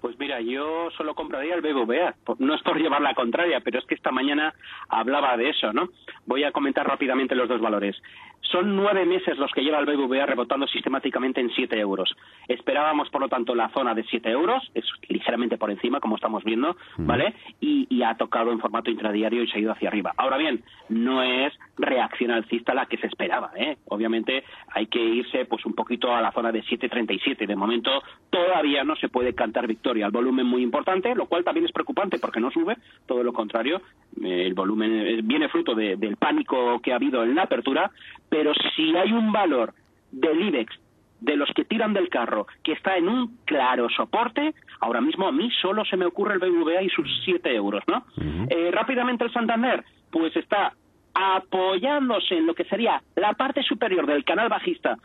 Pues 0.00 0.16
mira, 0.18 0.40
yo 0.40 0.90
solo 0.96 1.14
compraría 1.14 1.54
el 1.54 1.60
BBVA. 1.60 2.14
No 2.38 2.54
es 2.54 2.62
por 2.62 2.78
llevar 2.78 3.02
la 3.02 3.14
contraria, 3.14 3.60
pero 3.60 3.80
es 3.80 3.84
que 3.86 3.96
esta 3.96 4.12
mañana 4.12 4.54
hablaba 4.88 5.36
de 5.36 5.50
eso, 5.50 5.72
¿no? 5.72 5.88
Voy 6.24 6.44
a 6.44 6.52
comentar 6.52 6.86
rápidamente 6.86 7.34
los 7.34 7.48
dos 7.48 7.60
valores. 7.60 7.96
Son 8.42 8.76
nueve 8.76 9.04
meses 9.04 9.36
los 9.36 9.52
que 9.52 9.62
lleva 9.62 9.78
el 9.78 9.84
BBVA 9.84 10.24
rebotando 10.24 10.66
sistemáticamente 10.66 11.40
en 11.40 11.50
siete 11.50 11.78
euros. 11.78 12.16
Esperábamos, 12.46 13.10
por 13.10 13.20
lo 13.20 13.28
tanto, 13.28 13.54
la 13.54 13.68
zona 13.70 13.94
de 13.94 14.04
siete 14.04 14.30
euros, 14.30 14.70
es 14.74 14.84
ligeramente 15.08 15.58
por 15.58 15.70
encima, 15.70 16.00
como 16.00 16.16
estamos 16.16 16.44
viendo, 16.44 16.76
¿vale? 16.96 17.34
Y, 17.60 17.86
ha 17.98 18.16
tocado 18.16 18.52
en 18.52 18.60
formato 18.60 18.90
intradiario 18.90 19.42
y 19.42 19.48
se 19.48 19.58
ha 19.58 19.60
ido 19.60 19.72
hacia 19.72 19.88
arriba. 19.88 20.14
Ahora 20.16 20.38
bien, 20.38 20.62
no 20.88 21.22
es 21.22 21.52
reacción 21.76 22.30
alcista 22.30 22.72
la 22.72 22.86
que 22.86 22.96
se 22.96 23.08
esperaba, 23.08 23.50
¿eh? 23.56 23.76
Obviamente 23.86 24.44
hay 24.72 24.86
que 24.86 25.02
irse 25.02 25.44
pues 25.44 25.66
un 25.66 25.74
poquito 25.74 26.14
a 26.14 26.22
la 26.22 26.32
zona 26.32 26.52
de 26.52 26.62
7.37. 26.62 27.44
De 27.44 27.56
momento 27.56 27.90
todavía 28.30 28.84
no 28.84 28.96
se 28.96 29.08
puede 29.08 29.34
cantar 29.34 29.66
victoria. 29.66 30.06
El 30.06 30.12
volumen 30.12 30.46
muy 30.46 30.62
importante, 30.62 31.14
lo 31.14 31.26
cual 31.26 31.44
también 31.44 31.66
es 31.66 31.72
preocupante 31.72 32.18
porque 32.18 32.40
no 32.40 32.50
sube, 32.50 32.76
todo 33.06 33.22
lo 33.22 33.32
contrario, 33.32 33.82
eh, 34.22 34.46
el 34.46 34.54
volumen 34.54 35.26
viene 35.26 35.48
fruto 35.48 35.74
del 35.74 36.16
pánico 36.16 36.80
que 36.80 36.92
ha 36.92 36.96
habido 36.96 37.22
en 37.24 37.34
la 37.34 37.42
apertura, 37.42 37.90
pero 38.28 38.52
si 38.76 38.96
hay 38.96 39.12
un 39.12 39.32
valor 39.32 39.74
del 40.10 40.40
IBEX 40.40 40.74
de 41.20 41.36
los 41.36 41.50
que 41.54 41.64
tiran 41.64 41.92
del 41.94 42.08
carro 42.08 42.46
que 42.62 42.72
está 42.72 42.96
en 42.96 43.08
un 43.08 43.38
claro 43.44 43.88
soporte, 43.90 44.54
ahora 44.80 45.00
mismo 45.00 45.26
a 45.26 45.32
mí 45.32 45.50
solo 45.60 45.84
se 45.84 45.96
me 45.96 46.06
ocurre 46.06 46.34
el 46.34 46.40
BVA 46.40 46.82
y 46.82 46.88
sus 46.90 47.08
7 47.24 47.54
euros, 47.54 47.82
¿no? 47.88 48.04
Eh, 48.48 48.70
rápidamente 48.72 49.24
el 49.24 49.32
Santander, 49.32 49.84
pues 50.10 50.36
está 50.36 50.74
apoyándose 51.14 52.36
en 52.36 52.46
lo 52.46 52.54
que 52.54 52.64
sería 52.64 53.02
la 53.16 53.32
parte 53.32 53.62
superior 53.62 54.06
del 54.06 54.24
canal 54.24 54.48
bajista 54.48 54.96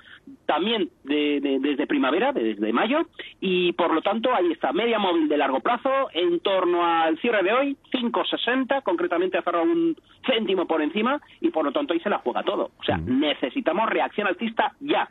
también 0.46 0.90
desde 1.04 1.88
primavera, 1.88 2.32
desde 2.32 2.72
mayo, 2.72 3.02
y 3.40 3.74
por 3.74 3.94
lo 3.94 4.02
tanto 4.02 4.34
ahí 4.34 4.52
está, 4.52 4.72
media 4.74 5.00
móvil 5.00 5.28
de 5.28 5.38
largo 5.38 5.60
plazo, 5.60 6.10
en 6.14 6.40
torno 6.40 6.86
al 6.86 7.18
cierre 7.20 7.44
de 7.44 7.54
hoy, 7.54 7.78
5,60, 7.92 8.84
concretamente 8.84 9.38
ha 9.38 9.42
cerrado 9.42 9.64
un 9.64 9.96
céntimo 10.26 10.66
por 10.66 10.82
encima, 10.82 11.20
y 11.42 11.50
por 11.50 11.66
lo 11.66 11.72
tanto 11.72 11.94
ahí 11.94 12.00
se 12.00 12.10
la 12.10 12.20
juega 12.20 12.44
todo. 12.44 12.72
O 12.78 12.84
sea, 12.84 12.98
necesitamos 12.98 13.90
reacción 13.90 14.28
alcista 14.28 14.74
ya. 14.80 15.10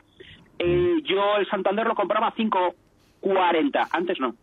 Eh, 0.58 1.00
yo 1.04 1.37
el 1.38 1.49
Santander 1.49 1.87
lo 1.87 1.94
compraba 1.94 2.28
a 2.28 2.34
5,40, 2.34 3.88
antes 3.90 4.20
no. 4.20 4.34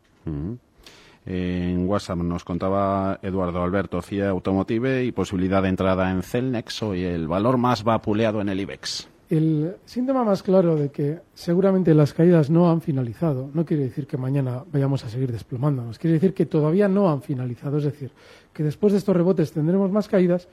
En 1.26 1.88
WhatsApp 1.88 2.18
nos 2.20 2.44
contaba 2.44 3.20
Eduardo 3.22 3.62
Alberto 3.62 4.02
CIA 4.02 4.30
Automotive 4.30 5.04
y 5.04 5.12
posibilidad 5.12 5.62
de 5.62 5.70
entrada 5.70 6.12
en 6.12 6.24
Celnex 6.24 6.82
y 6.96 7.04
el 7.04 7.28
valor 7.28 7.58
más 7.58 7.84
vapuleado 7.84 8.42
en 8.42 8.50
el 8.50 8.60
IBEX. 8.62 9.08
El 9.30 9.76
síntoma 9.86 10.24
más 10.24 10.42
claro 10.42 10.76
de 10.76 10.90
que 10.90 11.20
seguramente 11.36 11.94
las 11.94 12.14
caídas 12.14 12.50
no 12.50 12.72
han 12.72 12.82
finalizado 12.82 13.52
no 13.54 13.64
quiere 13.64 13.84
decir 13.84 14.08
que 14.08 14.18
mañana 14.18 14.64
vayamos 14.72 15.06
a 15.06 15.10
seguir 15.10 15.32
desplomándonos, 15.32 16.00
quiere 16.00 16.16
decir 16.16 16.34
que 16.34 16.48
todavía 16.48 16.88
no 16.88 17.12
han 17.12 17.22
finalizado, 17.22 17.78
es 17.78 17.84
decir, 17.84 18.12
que 18.52 18.64
después 18.64 18.92
de 18.92 18.98
estos 18.98 19.16
rebotes 19.16 19.52
tendremos 19.52 19.92
más 19.92 20.08
caídas, 20.08 20.48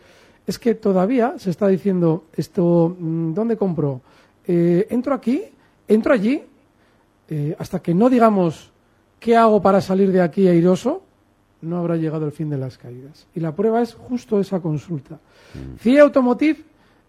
es 0.46 0.58
que 0.58 0.74
todavía 0.74 1.38
se 1.38 1.48
está 1.48 1.68
diciendo 1.68 2.26
esto, 2.34 2.94
mm, 2.98 3.32
¿dónde 3.32 3.56
compro? 3.56 4.02
Eh, 4.46 4.86
¿Entro 4.90 5.14
aquí? 5.14 5.42
¿Entro 5.88 6.12
allí? 6.12 6.42
Eh, 7.30 7.56
hasta 7.58 7.80
que 7.80 7.94
no 7.94 8.10
digamos 8.10 8.72
¿qué 9.26 9.36
hago 9.36 9.60
para 9.60 9.80
salir 9.80 10.12
de 10.12 10.20
aquí 10.20 10.46
airoso? 10.46 11.02
No 11.60 11.78
habrá 11.78 11.96
llegado 11.96 12.26
el 12.26 12.30
fin 12.30 12.48
de 12.48 12.58
las 12.58 12.78
caídas. 12.78 13.26
Y 13.34 13.40
la 13.40 13.56
prueba 13.56 13.82
es 13.82 13.92
justo 13.92 14.38
esa 14.38 14.60
consulta. 14.60 15.16
Mm. 15.16 15.78
CIA 15.80 16.02
Automotive 16.02 16.62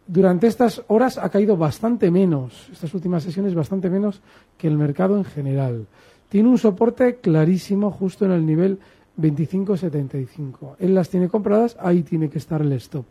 durante 0.07 0.47
estas 0.47 0.81
horas 0.87 1.19
ha 1.19 1.29
caído 1.29 1.57
bastante 1.57 2.09
menos, 2.09 2.69
estas 2.71 2.91
últimas 2.95 3.21
sesiones 3.21 3.53
bastante 3.53 3.87
menos 3.87 4.19
que 4.57 4.67
el 4.67 4.79
mercado 4.79 5.15
en 5.15 5.25
general. 5.25 5.85
Tiene 6.27 6.49
un 6.49 6.57
soporte 6.57 7.17
clarísimo 7.17 7.91
justo 7.91 8.25
en 8.25 8.31
el 8.31 8.43
nivel 8.43 8.79
25.75. 9.21 10.77
Él 10.79 10.95
las 10.95 11.09
tiene 11.09 11.29
compradas, 11.29 11.77
ahí 11.79 12.01
tiene 12.01 12.31
que 12.31 12.39
estar 12.39 12.63
el 12.63 12.71
stop. 12.71 13.05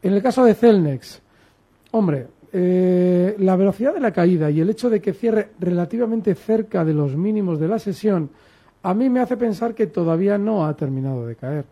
En 0.00 0.14
el 0.14 0.22
caso 0.22 0.46
de 0.46 0.54
Celnex, 0.54 1.20
hombre, 1.90 2.28
eh, 2.52 3.34
la 3.38 3.56
velocidad 3.56 3.94
de 3.94 4.00
la 4.00 4.12
caída 4.12 4.50
y 4.50 4.60
el 4.60 4.70
hecho 4.70 4.90
de 4.90 5.00
que 5.00 5.12
cierre 5.12 5.50
relativamente 5.58 6.34
cerca 6.34 6.84
de 6.84 6.94
los 6.94 7.16
mínimos 7.16 7.60
de 7.60 7.68
la 7.68 7.78
sesión, 7.78 8.30
a 8.82 8.94
mí 8.94 9.08
me 9.08 9.20
hace 9.20 9.36
pensar 9.36 9.74
que 9.74 9.86
todavía 9.86 10.38
no 10.38 10.66
ha 10.66 10.74
terminado 10.74 11.26
de 11.26 11.36
caer. 11.36 11.64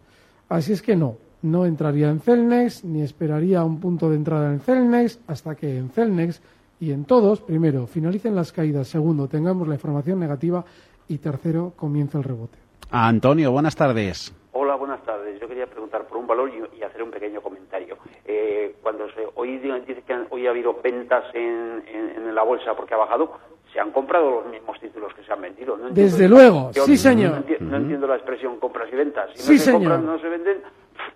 Así 0.49 0.73
es 0.73 0.83
que 0.83 0.97
no, 0.97 1.17
no 1.43 1.67
entraría 1.67 2.11
en 2.11 2.21
Celnex 2.21 2.85
ni 2.85 3.03
esperaría 3.03 3.65
un 3.65 3.81
punto 3.81 4.11
de 4.11 4.17
entrada 4.17 4.53
en 4.53 4.61
Celnex 4.61 5.21
hasta 5.27 5.55
que 5.55 5.77
en 5.77 5.91
Celnex 5.91 6.41
y 6.81 6.93
en 6.93 7.05
todos, 7.05 7.41
primero, 7.41 7.87
finalicen 7.87 8.35
las 8.35 8.53
caídas, 8.53 8.89
segundo, 8.89 9.27
tengamos 9.27 9.67
la 9.67 9.75
información 9.75 10.21
negativa 10.21 10.65
y 11.09 11.19
tercero, 11.19 11.73
comienza 11.75 12.19
el 12.19 12.25
rebote. 12.25 12.59
Antonio, 12.91 13.51
buenas 13.51 13.75
tardes. 13.75 14.33
Hola, 14.53 14.77
buenas 14.77 15.03
tardes. 15.03 15.41
Yo 15.41 15.49
quería 15.49 15.67
preguntar 15.67 16.07
por 16.07 16.19
un 16.19 16.27
valor 16.27 16.51
y, 16.51 16.83
hacer 16.83 17.03
un 17.03 17.11
pequeño 17.11 17.41
comentario. 17.41 17.97
Eh, 18.31 18.77
cuando 18.83 19.09
se, 19.13 19.27
hoy 19.37 19.57
dice 19.57 20.03
que 20.07 20.15
hoy 20.29 20.47
ha 20.47 20.51
habido 20.51 20.79
ventas 20.85 21.25
en, 21.33 21.83
en, 21.89 22.35
la 22.35 22.43
bolsa 22.43 22.75
porque 22.77 22.93
ha 22.93 22.99
bajado, 22.99 23.33
se 23.73 23.81
han 23.81 23.91
comprado 23.91 24.43
los 24.43 24.47
mismos 24.53 24.79
títulos 24.79 25.15
que 25.15 25.25
se 25.25 25.33
han 25.33 25.41
vendido. 25.41 25.79
Desde 25.91 26.29
luego, 26.29 26.71
sí 26.75 26.99
señor. 26.99 27.43
No, 27.61 27.77
entiendo 27.79 28.07
la 28.07 28.17
expresión 28.17 28.59
compras 28.59 28.87
y 28.93 28.97
ventas. 28.97 29.31
Si 29.35 29.43
sí, 29.43 29.53
no 29.53 29.59
se 29.59 29.65
señor. 29.65 29.81
compran, 29.81 30.07
no 30.07 30.19
se 30.21 30.29
venden. 30.29 30.59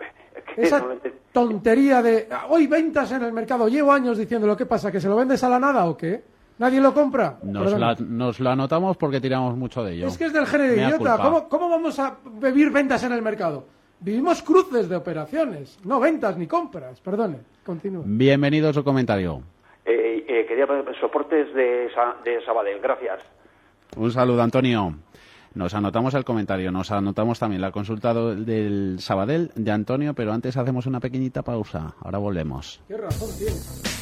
Esa 0.56 0.82
tontería 1.32 2.00
de 2.00 2.28
hoy 2.48 2.66
ventas 2.66 3.12
en 3.12 3.24
el 3.24 3.32
mercado. 3.34 3.68
Llevo 3.68 3.92
años 3.92 4.16
diciendo 4.16 4.46
lo 4.46 4.56
que 4.56 4.64
pasa, 4.64 4.90
que 4.90 4.98
se 4.98 5.08
lo 5.08 5.16
vendes 5.16 5.44
a 5.44 5.50
la 5.50 5.58
nada 5.58 5.84
o 5.84 5.94
qué. 5.94 6.24
¿Nadie 6.56 6.80
lo 6.80 6.94
compra? 6.94 7.38
Nos, 7.42 7.78
la, 7.78 7.94
nos 7.98 8.40
lo 8.40 8.48
anotamos 8.48 8.96
porque 8.96 9.20
tiramos 9.20 9.54
mucho 9.54 9.84
de 9.84 9.96
ello. 9.96 10.06
Es 10.06 10.16
que 10.16 10.24
es 10.24 10.32
del 10.32 10.46
género 10.46 10.74
idiota. 10.74 11.18
¿Cómo, 11.18 11.46
¿Cómo, 11.46 11.68
vamos 11.68 11.98
a 11.98 12.16
vivir 12.40 12.70
ventas 12.70 13.02
en 13.04 13.12
el 13.12 13.20
mercado? 13.20 13.66
Vivimos 14.04 14.42
cruces 14.42 14.88
de 14.88 14.96
operaciones, 14.96 15.78
no 15.84 16.00
ventas 16.00 16.36
ni 16.36 16.48
compras. 16.48 17.00
Perdone, 17.00 17.38
continúe. 17.64 18.02
Bienvenido 18.04 18.70
a 18.70 18.72
su 18.72 18.82
comentario. 18.82 19.42
Eh, 19.84 20.24
eh, 20.28 20.44
quería 20.48 20.66
soportes 21.00 21.54
de, 21.54 21.88
de 22.24 22.44
Sabadell. 22.44 22.80
Gracias. 22.80 23.20
Un 23.96 24.10
saludo, 24.10 24.42
Antonio. 24.42 24.96
Nos 25.54 25.74
anotamos 25.74 26.14
el 26.14 26.24
comentario, 26.24 26.72
nos 26.72 26.90
anotamos 26.90 27.38
también 27.38 27.60
la 27.60 27.70
consulta 27.70 28.12
del 28.12 28.96
Sabadell 28.98 29.52
de 29.54 29.70
Antonio, 29.70 30.14
pero 30.14 30.32
antes 30.32 30.56
hacemos 30.56 30.86
una 30.86 30.98
pequeñita 30.98 31.42
pausa. 31.42 31.94
Ahora 32.00 32.18
volvemos. 32.18 32.80
¿Qué 32.88 32.96
razón 32.96 33.28
tiene? 33.38 34.01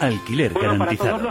Alquiler 0.00 0.52
garantizado. 0.52 1.30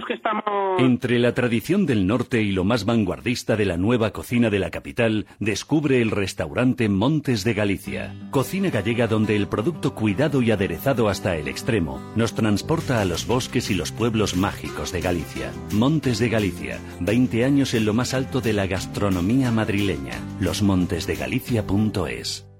Entre 0.80 1.20
la 1.20 1.34
tradición 1.34 1.86
del 1.86 2.08
norte 2.08 2.42
y 2.42 2.52
lo 2.52 2.64
más 2.64 2.86
vanguardista 2.86 3.56
de 3.56 3.66
la 3.66 3.78
nueva 3.78 4.12
cocina 4.12 4.50
de 4.50 4.60
la 4.60 4.72
capital, 4.72 5.28
descubre 5.40 6.02
el 6.02 6.12
restaurante 6.12 6.90
Montes 6.90 7.44
de 7.44 7.54
Galicia. 7.54 8.14
Cocina 8.32 8.70
gallega 8.70 9.08
donde 9.08 9.36
el 9.36 9.48
producto 9.48 9.94
cuidado 9.94 10.42
y 10.42 10.52
aderezado 10.52 11.10
hasta 11.10 11.36
el 11.38 11.48
extremo 11.48 12.02
nos 12.16 12.34
transporta 12.34 13.02
a 13.02 13.06
los 13.06 13.28
bosques 13.28 13.70
y 13.70 13.76
los 13.76 13.92
pueblos 13.92 14.36
mágicos 14.36 14.92
de 14.92 15.02
Galicia. 15.02 15.52
Montes 15.72 16.20
de 16.20 16.30
Galicia, 16.30 16.80
20 17.02 17.46
años 17.46 17.74
en 17.74 17.86
lo 17.86 17.94
más 17.94 18.14
alto 18.14 18.42
de 18.42 18.54
la 18.54 18.68
gastronomía 18.68 19.52
madrileña. 19.52 20.20
Losmontesdegalicia.es. 20.40 22.55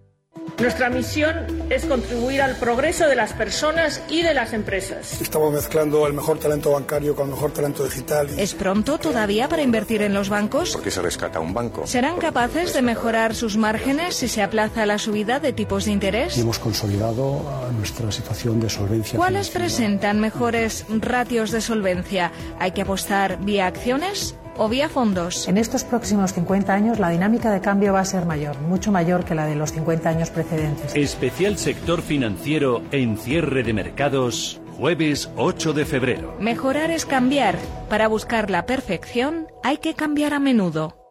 Nuestra 0.60 0.90
misión 0.90 1.36
es 1.70 1.86
contribuir 1.86 2.42
al 2.42 2.56
progreso 2.56 3.08
de 3.08 3.16
las 3.16 3.34
personas 3.34 4.02
y 4.10 4.22
de 4.22 4.34
las 4.34 4.54
empresas. 4.54 5.22
Estamos 5.22 5.54
mezclando 5.54 6.08
el 6.08 6.14
mejor 6.14 6.40
talento 6.40 6.72
bancario 6.72 7.14
con 7.16 7.28
el 7.28 7.34
mejor 7.34 7.52
talento 7.52 7.84
digital. 7.84 8.30
¿Es 8.38 8.54
pronto 8.54 8.98
todavía 8.98 9.50
para 9.50 9.64
invertir 9.64 10.02
en 10.02 10.14
los 10.14 10.30
bancos? 10.30 10.72
¿Por 10.72 10.84
qué 10.84 10.92
se 10.92 11.02
rescata 11.02 11.40
un 11.42 11.54
banco? 11.54 11.86
¿Serán 11.86 12.18
capaces 12.18 12.74
de 12.74 12.82
mejorar 12.82 13.36
sus 13.36 13.58
márgenes 13.58 14.16
si 14.16 14.28
se 14.28 14.42
aplaza 14.42 14.86
la 14.86 14.98
subida 14.98 15.40
de 15.40 15.52
tipos 15.52 15.86
de 15.86 15.92
interés? 15.92 16.38
Y 16.38 16.42
hemos 16.42 16.60
consolidado 16.60 17.42
nuestra 17.78 18.12
situación 18.12 18.60
de 18.62 18.70
solvencia. 18.70 19.18
¿Cuáles 19.18 19.50
presentan 19.50 20.22
mejores 20.22 20.86
ratios 20.90 21.52
de 21.52 21.60
solvencia? 21.60 22.32
¿Hay 22.60 22.72
que 22.72 22.84
apostar 22.84 23.40
vía 23.44 23.68
acciones? 23.68 24.36
O 24.58 24.70
vía 24.70 24.90
fondos. 24.90 25.48
En 25.48 25.58
estos 25.58 25.84
próximos 25.84 26.34
50 26.34 26.74
años 26.74 27.00
la 27.00 27.10
dinámica 27.10 27.52
de 27.52 27.62
cambio 27.62 27.94
va 27.94 28.02
a 28.02 28.06
ser 28.06 28.26
mayor, 28.26 28.60
mucho 28.62 28.92
mayor 28.92 29.26
que 29.26 29.36
la 29.36 29.46
de 29.46 29.56
los 29.56 29.72
50 29.72 30.10
años 30.10 30.30
precedentes. 30.30 30.96
Especial 30.96 31.58
sector 31.58 32.02
financiero 32.02 32.82
en 32.92 33.18
cierre 33.18 33.64
de 33.64 33.74
mercados. 33.74 34.62
Jueves 34.78 35.30
8 35.38 35.74
de 35.74 35.86
febrero. 35.86 36.36
Mejorar 36.40 36.92
es 36.92 37.06
cambiar. 37.06 37.58
Para 37.90 38.10
buscar 38.10 38.50
la 38.50 38.66
perfección 38.66 39.48
hay 39.64 39.78
que 39.78 39.94
cambiar 39.94 40.34
a 40.34 40.40
menudo. 40.40 41.05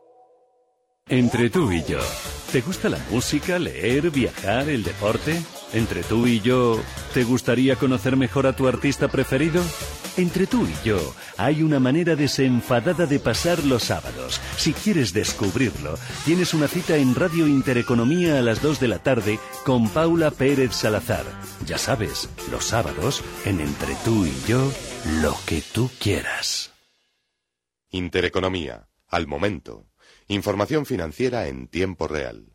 Entre 1.10 1.50
tú 1.50 1.70
y 1.70 1.84
yo, 1.84 1.98
¿te 2.50 2.62
gusta 2.62 2.88
la 2.88 2.98
música, 3.10 3.58
leer, 3.58 4.10
viajar, 4.10 4.70
el 4.70 4.82
deporte? 4.82 5.38
Entre 5.74 6.02
tú 6.02 6.26
y 6.26 6.40
yo, 6.40 6.80
¿te 7.12 7.24
gustaría 7.24 7.76
conocer 7.76 8.16
mejor 8.16 8.46
a 8.46 8.56
tu 8.56 8.66
artista 8.66 9.08
preferido? 9.08 9.62
Entre 10.16 10.46
tú 10.46 10.66
y 10.66 10.88
yo 10.88 10.98
hay 11.36 11.62
una 11.62 11.78
manera 11.78 12.16
desenfadada 12.16 13.04
de 13.04 13.18
pasar 13.18 13.62
los 13.64 13.82
sábados. 13.82 14.40
Si 14.56 14.72
quieres 14.72 15.12
descubrirlo, 15.12 15.98
tienes 16.24 16.54
una 16.54 16.68
cita 16.68 16.96
en 16.96 17.14
Radio 17.14 17.46
Intereconomía 17.46 18.38
a 18.38 18.42
las 18.42 18.62
2 18.62 18.80
de 18.80 18.88
la 18.88 19.00
tarde 19.00 19.38
con 19.66 19.90
Paula 19.90 20.30
Pérez 20.30 20.74
Salazar. 20.74 21.26
Ya 21.66 21.76
sabes, 21.76 22.30
los 22.50 22.64
sábados, 22.64 23.22
en 23.44 23.60
Entre 23.60 23.94
tú 24.06 24.24
y 24.24 24.32
yo, 24.48 24.72
lo 25.20 25.36
que 25.44 25.60
tú 25.60 25.90
quieras. 26.00 26.72
Intereconomía, 27.90 28.88
al 29.08 29.26
momento. 29.26 29.84
Información 30.28 30.86
financiera 30.86 31.48
en 31.48 31.68
tiempo 31.68 32.08
real. 32.08 32.46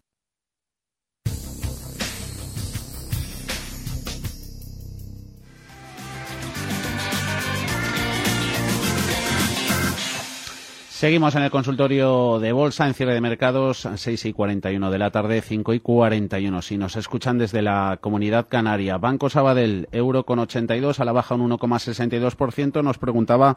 Seguimos 10.89 11.35
en 11.35 11.43
el 11.43 11.51
consultorio 11.51 12.39
de 12.39 12.51
bolsa 12.51 12.85
en 12.87 12.93
cierre 12.93 13.13
de 13.13 13.21
mercados, 13.21 13.87
6 13.95 14.25
y 14.25 14.33
41 14.33 14.91
de 14.91 14.97
la 14.97 15.11
tarde, 15.11 15.41
5 15.41 15.73
y 15.73 15.79
41. 15.79 16.61
Si 16.61 16.77
nos 16.77 16.97
escuchan 16.97 17.37
desde 17.37 17.61
la 17.61 17.99
comunidad 18.01 18.47
canaria, 18.49 18.97
Banco 18.97 19.29
Sabadell, 19.29 19.87
euro 19.91 20.25
con 20.25 20.39
82, 20.39 20.99
a 20.99 21.05
la 21.05 21.13
baja 21.13 21.35
un 21.35 21.49
1,62%. 21.51 22.83
Nos 22.83 22.97
preguntaba 22.97 23.55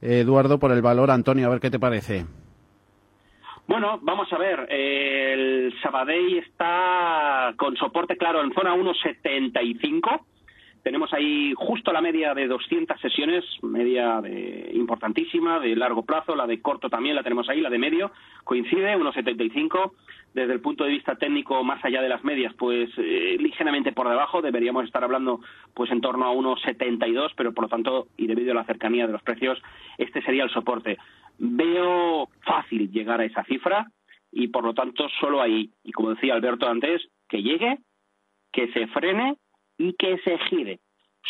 Eduardo 0.00 0.60
por 0.60 0.70
el 0.70 0.82
valor. 0.82 1.10
Antonio, 1.10 1.46
a 1.46 1.50
ver 1.50 1.60
qué 1.60 1.70
te 1.70 1.80
parece. 1.80 2.26
Bueno, 3.66 3.98
vamos 4.02 4.32
a 4.32 4.38
ver. 4.38 4.66
El 4.70 5.74
Sabadell 5.82 6.38
está 6.38 7.52
con 7.56 7.76
soporte 7.76 8.16
claro 8.16 8.40
en 8.42 8.52
zona 8.54 8.74
1,75 8.74 10.20
tenemos 10.86 11.12
ahí 11.12 11.52
justo 11.56 11.92
la 11.92 12.00
media 12.00 12.32
de 12.32 12.46
200 12.46 13.00
sesiones, 13.00 13.44
media 13.60 14.20
de, 14.20 14.70
importantísima, 14.72 15.58
de 15.58 15.74
largo 15.74 16.04
plazo, 16.04 16.36
la 16.36 16.46
de 16.46 16.62
corto 16.62 16.88
también 16.88 17.16
la 17.16 17.24
tenemos 17.24 17.48
ahí, 17.48 17.60
la 17.60 17.70
de 17.70 17.78
medio, 17.78 18.12
coincide, 18.44 18.96
1,75. 18.96 19.90
Desde 20.32 20.52
el 20.52 20.60
punto 20.60 20.84
de 20.84 20.90
vista 20.90 21.16
técnico, 21.16 21.64
más 21.64 21.84
allá 21.84 22.00
de 22.00 22.08
las 22.08 22.22
medias, 22.22 22.54
pues 22.54 22.88
eh, 22.98 23.36
ligeramente 23.40 23.90
por 23.90 24.08
debajo, 24.08 24.42
deberíamos 24.42 24.84
estar 24.84 25.02
hablando 25.02 25.40
pues 25.74 25.90
en 25.90 26.00
torno 26.00 26.24
a 26.24 26.32
1,72, 26.32 27.32
pero 27.36 27.52
por 27.52 27.64
lo 27.64 27.68
tanto, 27.68 28.06
y 28.16 28.28
debido 28.28 28.52
a 28.52 28.54
la 28.54 28.64
cercanía 28.64 29.08
de 29.08 29.12
los 29.12 29.22
precios, 29.22 29.60
este 29.98 30.22
sería 30.22 30.44
el 30.44 30.50
soporte. 30.50 30.98
Veo 31.36 32.28
fácil 32.42 32.92
llegar 32.92 33.20
a 33.20 33.24
esa 33.24 33.42
cifra 33.42 33.88
y 34.30 34.46
por 34.46 34.62
lo 34.62 34.72
tanto 34.72 35.08
solo 35.18 35.42
ahí, 35.42 35.68
y 35.82 35.90
como 35.90 36.10
decía 36.10 36.34
Alberto 36.34 36.68
antes, 36.68 37.02
que 37.28 37.42
llegue, 37.42 37.78
que 38.52 38.72
se 38.72 38.86
frene 38.86 39.36
y 39.78 39.94
que 39.94 40.18
se 40.18 40.38
gire. 40.50 40.80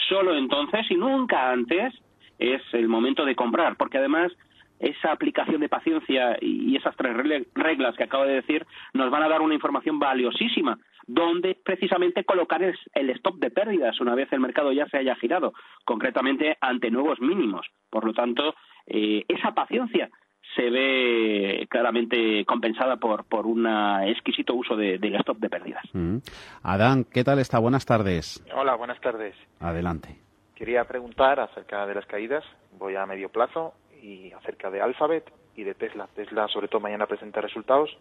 Solo 0.09 0.37
entonces 0.37 0.91
y 0.91 0.95
nunca 0.95 1.51
antes 1.51 1.95
es 2.39 2.63
el 2.73 2.89
momento 2.89 3.25
de 3.25 3.35
comprar, 3.35 3.77
porque 3.77 3.99
además 3.99 4.33
esa 4.79 5.13
aplicación 5.13 5.61
de 5.61 5.71
paciencia 5.71 6.37
y 6.41 6.77
esas 6.77 6.95
tres 6.97 7.17
reglas 7.55 7.97
que 7.97 8.05
acabo 8.05 8.25
de 8.25 8.35
decir 8.35 8.67
nos 8.93 9.11
van 9.11 9.23
a 9.23 9.29
dar 9.29 9.41
una 9.41 9.55
información 9.55 9.99
valiosísima, 9.99 10.79
donde 11.07 11.57
precisamente 11.65 12.25
colocar 12.25 12.63
el 12.63 13.11
stop 13.11 13.37
de 13.37 13.51
pérdidas 13.51 14.01
una 14.01 14.15
vez 14.15 14.31
el 14.33 14.41
mercado 14.41 14.73
ya 14.73 14.87
se 14.89 14.99
haya 14.99 15.15
girado, 15.17 15.55
concretamente 15.85 16.59
ante 16.61 16.91
nuevos 16.91 17.21
mínimos. 17.21 17.67
Por 17.91 18.05
lo 18.05 18.13
tanto, 18.13 18.55
eh, 18.87 19.25
esa 19.29 19.55
paciencia 19.55 20.11
se 20.57 20.71
ve 20.71 21.67
claramente 21.69 22.45
compensada 22.47 22.97
por, 22.97 23.25
por 23.25 23.47
un 23.47 23.67
exquisito 24.07 24.55
uso 24.55 24.75
de, 24.75 24.99
del 24.99 25.15
stop 25.17 25.39
de 25.39 25.51
pérdidas. 25.51 25.85
Mm. 25.93 26.19
Adán, 26.63 27.05
¿qué 27.05 27.23
tal 27.23 27.39
está? 27.39 27.59
Buenas 27.59 27.85
tardes. 27.85 28.43
Hola, 28.55 28.75
buenas 28.75 29.01
tardes. 29.01 29.37
Adelante. 29.61 30.17
Quería 30.55 30.85
preguntar 30.85 31.39
acerca 31.39 31.87
de 31.87 31.95
las 31.95 32.07
caídas, 32.07 32.43
voy 32.79 32.97
a 32.97 33.05
medio 33.05 33.29
plazo, 33.29 33.75
y 34.03 34.33
acerca 34.33 34.71
de 34.71 34.81
Alphabet 34.81 35.31
y 35.55 35.65
de 35.65 35.75
Tesla. 35.75 36.09
Tesla, 36.15 36.49
sobre 36.49 36.69
todo, 36.69 36.81
mañana 36.81 37.07
presenta 37.07 37.41
resultados. 37.41 37.97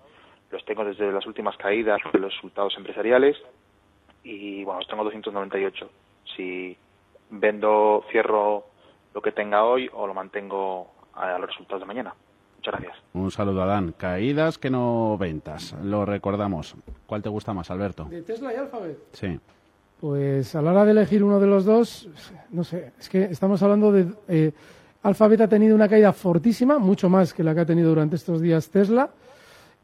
Los 0.51 0.63
tengo 0.65 0.85
desde 0.85 1.11
las 1.11 1.25
últimas 1.25 1.57
caídas 1.57 1.99
de 2.13 2.19
los 2.19 2.33
resultados 2.33 2.75
empresariales 2.77 3.35
y, 4.23 4.63
bueno, 4.63 4.79
los 4.79 4.87
tengo 4.87 5.03
298. 5.03 5.89
Si 6.35 6.77
vendo, 7.29 8.05
cierro 8.11 8.65
lo 9.13 9.21
que 9.21 9.31
tenga 9.31 9.63
hoy 9.63 9.89
o 9.91 10.05
lo 10.05 10.13
mantengo 10.13 10.91
a 11.13 11.37
los 11.39 11.49
resultados 11.49 11.81
de 11.81 11.87
mañana. 11.87 12.13
Gracias. 12.65 12.97
Un 13.13 13.31
saludo, 13.31 13.61
Adán. 13.63 13.93
Caídas 13.97 14.57
que 14.57 14.69
no 14.69 15.17
ventas. 15.17 15.75
Lo 15.83 16.05
recordamos. 16.05 16.75
¿Cuál 17.05 17.21
te 17.21 17.29
gusta 17.29 17.53
más, 17.53 17.69
Alberto? 17.71 18.05
¿De 18.05 18.21
Tesla 18.21 18.53
y 18.53 18.57
Alphabet? 18.57 18.97
Sí. 19.13 19.39
Pues 19.99 20.55
a 20.55 20.61
la 20.61 20.71
hora 20.71 20.85
de 20.85 20.91
elegir 20.91 21.23
uno 21.23 21.39
de 21.39 21.47
los 21.47 21.65
dos, 21.65 22.09
no 22.51 22.63
sé, 22.63 22.91
es 22.99 23.09
que 23.09 23.23
estamos 23.23 23.61
hablando 23.63 23.91
de... 23.91 24.07
Eh, 24.27 24.51
Alphabet 25.03 25.41
ha 25.41 25.47
tenido 25.47 25.75
una 25.75 25.87
caída 25.87 26.11
fortísima, 26.13 26.79
mucho 26.79 27.09
más 27.09 27.31
que 27.31 27.43
la 27.43 27.53
que 27.53 27.61
ha 27.61 27.65
tenido 27.65 27.89
durante 27.89 28.15
estos 28.15 28.41
días 28.41 28.69
Tesla. 28.69 29.09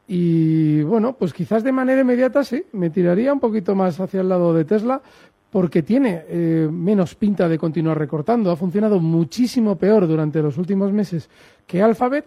Y 0.08 0.82
bueno, 0.82 1.12
pues 1.12 1.32
quizás 1.32 1.62
de 1.62 1.70
manera 1.70 2.00
inmediata 2.00 2.42
sí, 2.42 2.64
me 2.72 2.90
tiraría 2.90 3.32
un 3.32 3.38
poquito 3.38 3.76
más 3.76 4.00
hacia 4.00 4.20
el 4.20 4.28
lado 4.28 4.52
de 4.52 4.64
Tesla, 4.64 5.00
porque 5.50 5.82
tiene 5.82 6.24
eh, 6.26 6.68
menos 6.70 7.14
pinta 7.14 7.48
de 7.48 7.56
continuar 7.56 7.98
recortando. 7.98 8.50
Ha 8.50 8.56
funcionado 8.56 8.98
muchísimo 8.98 9.76
peor 9.76 10.08
durante 10.08 10.42
los 10.42 10.58
últimos 10.58 10.92
meses 10.92 11.30
que 11.66 11.80
Alphabet 11.80 12.24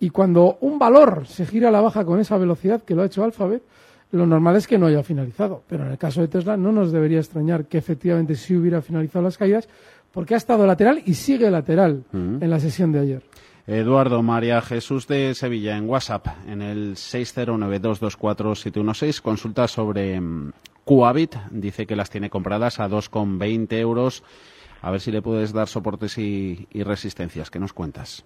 y 0.00 0.10
cuando 0.10 0.58
un 0.60 0.78
valor 0.78 1.26
se 1.26 1.46
gira 1.46 1.68
a 1.68 1.72
la 1.72 1.80
baja 1.80 2.04
con 2.04 2.20
esa 2.20 2.36
velocidad 2.38 2.82
que 2.82 2.94
lo 2.94 3.02
ha 3.02 3.06
hecho 3.06 3.24
Alphabet, 3.24 3.62
lo 4.12 4.26
normal 4.26 4.56
es 4.56 4.66
que 4.66 4.78
no 4.78 4.86
haya 4.86 5.02
finalizado. 5.02 5.62
Pero 5.68 5.84
en 5.84 5.92
el 5.92 5.98
caso 5.98 6.20
de 6.20 6.28
Tesla 6.28 6.56
no 6.56 6.72
nos 6.72 6.92
debería 6.92 7.18
extrañar 7.18 7.66
que 7.66 7.76
efectivamente 7.78 8.36
sí 8.36 8.56
hubiera 8.56 8.80
finalizado 8.80 9.24
las 9.24 9.36
caídas, 9.36 9.68
porque 10.12 10.34
ha 10.34 10.38
estado 10.38 10.64
lateral 10.66 11.02
y 11.04 11.14
sigue 11.14 11.50
lateral 11.50 12.04
mm. 12.12 12.42
en 12.42 12.50
la 12.50 12.60
sesión 12.60 12.92
de 12.92 13.00
ayer. 13.00 13.24
Eduardo 13.66 14.22
María 14.22 14.62
Jesús 14.62 15.08
de 15.08 15.34
Sevilla 15.34 15.76
en 15.76 15.90
WhatsApp 15.90 16.26
en 16.46 16.62
el 16.62 16.94
609224716 16.94 19.20
consulta 19.20 19.68
sobre 19.68 20.18
mm, 20.18 20.52
Coavit, 20.86 21.36
dice 21.50 21.86
que 21.86 21.94
las 21.94 22.08
tiene 22.08 22.30
compradas 22.30 22.80
a 22.80 22.88
2,20 22.88 23.74
euros. 23.74 24.24
A 24.80 24.90
ver 24.90 25.02
si 25.02 25.10
le 25.10 25.20
puedes 25.20 25.52
dar 25.52 25.68
soportes 25.68 26.16
y, 26.16 26.66
y 26.70 26.82
resistencias. 26.82 27.50
¿Qué 27.50 27.58
nos 27.58 27.74
cuentas? 27.74 28.24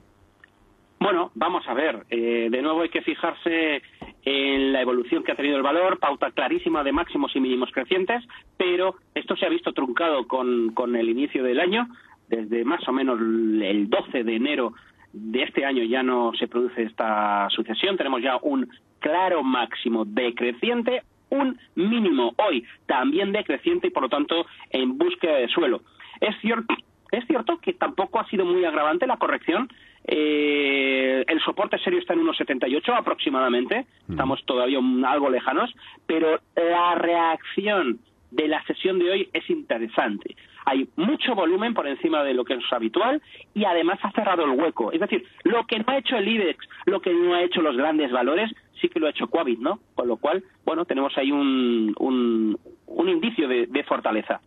Bueno, 1.03 1.33
vamos 1.35 1.67
a 1.67 1.75
ver. 1.75 2.07
Eh, 2.11 2.47
de 2.49 2.63
nuevo 2.63 2.83
hay 2.83 2.89
que 2.89 3.03
fijarse 3.03 3.83
en 4.25 4.73
la 4.73 4.83
evolución 4.83 5.25
que 5.25 5.33
ha 5.33 5.35
tenido 5.35 5.57
el 5.57 5.63
valor, 5.65 5.99
pauta 5.99 6.31
clarísima 6.31 6.85
de 6.85 6.93
máximos 6.93 7.35
y 7.35 7.41
mínimos 7.41 7.73
crecientes, 7.73 8.23
pero 8.57 8.95
esto 9.13 9.35
se 9.35 9.45
ha 9.45 9.49
visto 9.49 9.73
truncado 9.73 10.29
con, 10.29 10.73
con 10.75 10.95
el 10.95 11.09
inicio 11.09 11.43
del 11.43 11.59
año, 11.59 11.89
desde 12.29 12.65
más 12.65 12.87
o 12.87 12.93
menos 12.93 13.19
el 13.19 13.91
12 13.91 14.23
de 14.23 14.37
enero 14.37 14.75
de 15.13 15.43
este 15.43 15.65
año 15.65 15.83
ya 15.83 16.05
no 16.05 16.31
se 16.39 16.47
produce 16.47 16.85
esta 16.85 17.49
sucesión, 17.51 17.97
tenemos 17.97 18.23
ya 18.23 18.37
un 18.41 18.71
claro 19.01 19.43
máximo 19.43 20.05
decreciente, 20.05 21.03
un 21.31 21.59
mínimo 21.75 22.33
hoy 22.39 22.65
también 22.87 23.33
decreciente 23.33 23.89
y 23.89 23.91
por 23.91 24.05
lo 24.05 24.09
tanto 24.09 24.47
en 24.71 24.97
búsqueda 24.99 25.35
de 25.35 25.49
suelo. 25.49 25.81
Es 26.21 26.37
cierto, 26.41 26.73
es 27.11 27.27
cierto 27.27 27.59
que 27.59 27.73
tampoco 27.75 28.21
ha 28.21 28.29
sido 28.29 28.45
muy 28.45 28.65
agravante 28.65 29.07
la 29.07 29.19
corrección. 29.19 29.69
Eh, 30.07 31.25
el 31.27 31.41
soporte 31.41 31.79
serio 31.79 32.01
está 32.01 32.15
en 32.15 32.21
unos 32.21 32.37
78 32.37 32.95
aproximadamente. 32.95 33.87
Estamos 34.09 34.45
todavía 34.45 34.79
algo 35.07 35.31
lejanos, 35.31 35.73
pero 36.07 36.41
la 36.57 36.95
reacción 36.97 37.99
de 38.31 38.49
la 38.49 38.63
sesión 38.65 38.99
de 38.99 39.11
hoy 39.11 39.29
es 39.33 39.49
interesante. 39.51 40.37
Hay 40.65 40.89
mucho 40.97 41.35
volumen 41.35 41.75
por 41.75 41.87
encima 41.87 42.23
de 42.25 42.35
lo 42.35 42.45
que 42.45 42.55
es 42.55 42.73
habitual 42.73 43.21
y 43.55 43.65
además 43.65 43.99
ha 44.03 44.11
cerrado 44.13 44.45
el 44.45 44.59
hueco. 44.59 44.93
Es 44.93 45.01
decir, 45.01 45.25
lo 45.45 45.67
que 45.67 45.79
no 45.79 45.85
ha 45.89 45.99
hecho 45.99 46.17
el 46.17 46.29
IBEX, 46.29 46.67
lo 46.87 47.01
que 47.01 47.13
no 47.13 47.35
ha 47.35 47.43
hecho 47.43 47.63
los 47.63 47.77
grandes 47.77 48.11
valores, 48.11 48.51
sí 48.81 48.89
que 48.89 49.01
lo 49.01 49.07
ha 49.07 49.11
hecho 49.11 49.29
Coavit, 49.29 49.59
¿no? 49.59 49.81
Con 49.95 50.09
lo 50.09 50.17
cual, 50.17 50.43
bueno, 50.65 50.85
tenemos 50.85 51.17
ahí 51.19 51.31
un, 51.31 51.95
un, 51.99 52.59
un 52.87 53.09
indicio 53.09 53.49
de, 53.49 53.67
de 53.67 53.85
fortaleza 53.85 54.41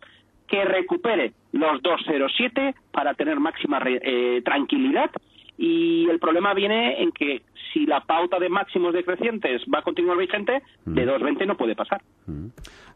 que 0.48 0.64
recupere 0.64 1.32
los 1.52 1.82
207 1.82 2.74
para 2.92 3.14
tener 3.14 3.40
máxima 3.40 3.80
eh, 3.84 4.42
tranquilidad 4.44 5.10
y 5.58 6.08
el 6.08 6.18
problema 6.18 6.54
viene 6.54 7.02
en 7.02 7.12
que 7.12 7.42
si 7.72 7.86
la 7.86 8.00
pauta 8.00 8.38
de 8.38 8.48
máximos 8.48 8.92
decrecientes 8.92 9.62
va 9.72 9.80
a 9.80 9.82
continuar 9.82 10.16
vigente, 10.16 10.62
de 10.84 11.04
220 11.04 11.44
mm. 11.44 11.48
no 11.48 11.56
puede 11.56 11.74
pasar. 11.74 12.02
Mm. 12.26 12.48